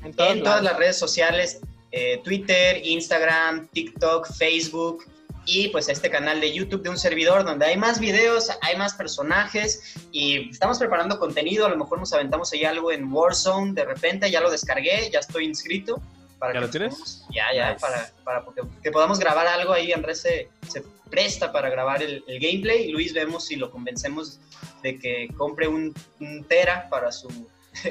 En, 0.05 0.13
todas 0.15 0.37
lados. 0.37 0.63
las 0.65 0.77
redes 0.77 0.99
sociales, 0.99 1.61
eh, 1.91 2.21
Twitter, 2.23 2.81
Instagram, 2.85 3.69
TikTok, 3.69 4.31
Facebook. 4.31 5.05
Y 5.45 5.69
pues 5.69 5.89
este 5.89 6.11
canal 6.11 6.41
de 6.41 6.53
YouTube 6.53 6.83
de 6.83 6.91
un 6.91 6.99
servidor 6.99 7.45
donde 7.45 7.67
hay 7.67 7.77
más 7.77 7.99
videos, 7.99 8.51
hay 8.61 8.77
más 8.77 8.95
personajes 8.95 9.95
y 10.13 10.51
estamos 10.51 10.79
preparando 10.79 11.19
contenido, 11.19 11.67
a 11.67 11.69
lo 11.69 11.77
mejor 11.77 11.99
nos 11.99 12.13
aventamos 12.13 12.53
ahí 12.53 12.65
algo 12.65 12.93
en 12.93 13.13
Warzone 13.13 13.73
de 13.73 13.85
repente, 13.85 14.31
ya 14.31 14.41
lo 14.41 14.51
descargué, 14.51 15.11
ya 15.13 15.19
estoy 15.21 15.45
inscrito. 15.47 16.01
Para 16.39 16.55
¿Ya 16.55 16.59
que 16.61 16.67
lo 16.67 16.71
tienes? 16.71 16.95
podamos- 16.95 17.27
Ya, 17.33 17.45
ya, 17.55 17.69
Nice. 17.73 17.81
para, 17.81 18.11
para 18.25 18.45
porque- 18.45 18.63
que 18.83 18.91
podamos 18.91 19.19
grabar 19.19 19.47
algo 19.47 19.73
ahí, 19.73 19.93
Andrés 19.93 20.21
se, 20.23 20.49
se 20.69 20.83
presta 21.11 21.53
para 21.53 21.71
grabar 21.71 22.03
el, 22.03 22.25
el 22.27 22.41
gameplay 22.41 22.85
y 22.89 22.93
Luis 22.93 23.13
vemos 23.15 23.45
si 23.47 23.57
lo 23.57 23.71
convencemos 23.71 24.41
de 24.83 24.99
que 24.99 25.29
compre 25.37 25.69
un, 25.69 25.95
un 26.21 26.45
Tera 26.45 26.89
para 26.89 27.13
su 27.13 27.29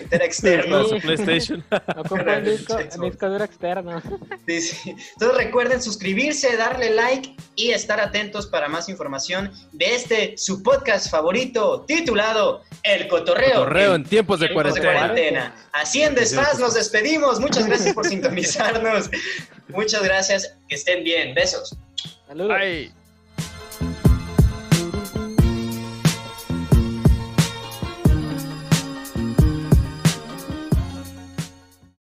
Tera 0.09 0.25
externo. 0.25 0.87
Sí. 0.87 0.99
PlayStation. 0.99 1.63
Ocupa 1.97 2.37
un 2.37 2.43
disco, 2.43 2.73
Xbox. 2.73 3.01
disco 3.01 3.29
duro 3.29 3.43
externo. 3.43 4.01
Sí, 4.47 4.61
sí. 4.61 4.95
Entonces 5.13 5.37
recuerden 5.37 5.81
suscribirse, 5.81 6.57
darle 6.57 6.89
like 6.89 7.35
y 7.55 7.71
estar 7.71 7.99
atentos 7.99 8.47
para 8.47 8.67
más 8.67 8.89
información 8.89 9.51
de 9.71 9.95
este 9.95 10.37
su 10.37 10.61
podcast 10.63 11.09
favorito 11.09 11.85
titulado 11.87 12.63
El 12.83 13.07
Cotorreo. 13.07 13.59
Correo 13.63 13.95
en 13.95 14.03
tiempos 14.03 14.39
de 14.39 14.47
tiempos 14.47 14.73
de 14.73 14.81
cuarentena. 14.81 15.07
cuarentena. 15.07 15.55
Así 15.71 16.01
en 16.01 16.15
desfaz 16.15 16.59
nos 16.59 16.73
despedimos. 16.73 17.39
Muchas 17.39 17.65
gracias 17.67 17.93
por 17.93 18.05
sintonizarnos. 18.07 19.09
Muchas 19.69 20.03
gracias. 20.03 20.55
Que 20.67 20.75
estén 20.75 21.03
bien. 21.03 21.33
Besos. 21.33 21.77
Saludos. 22.27 22.57
Ay. 22.59 22.91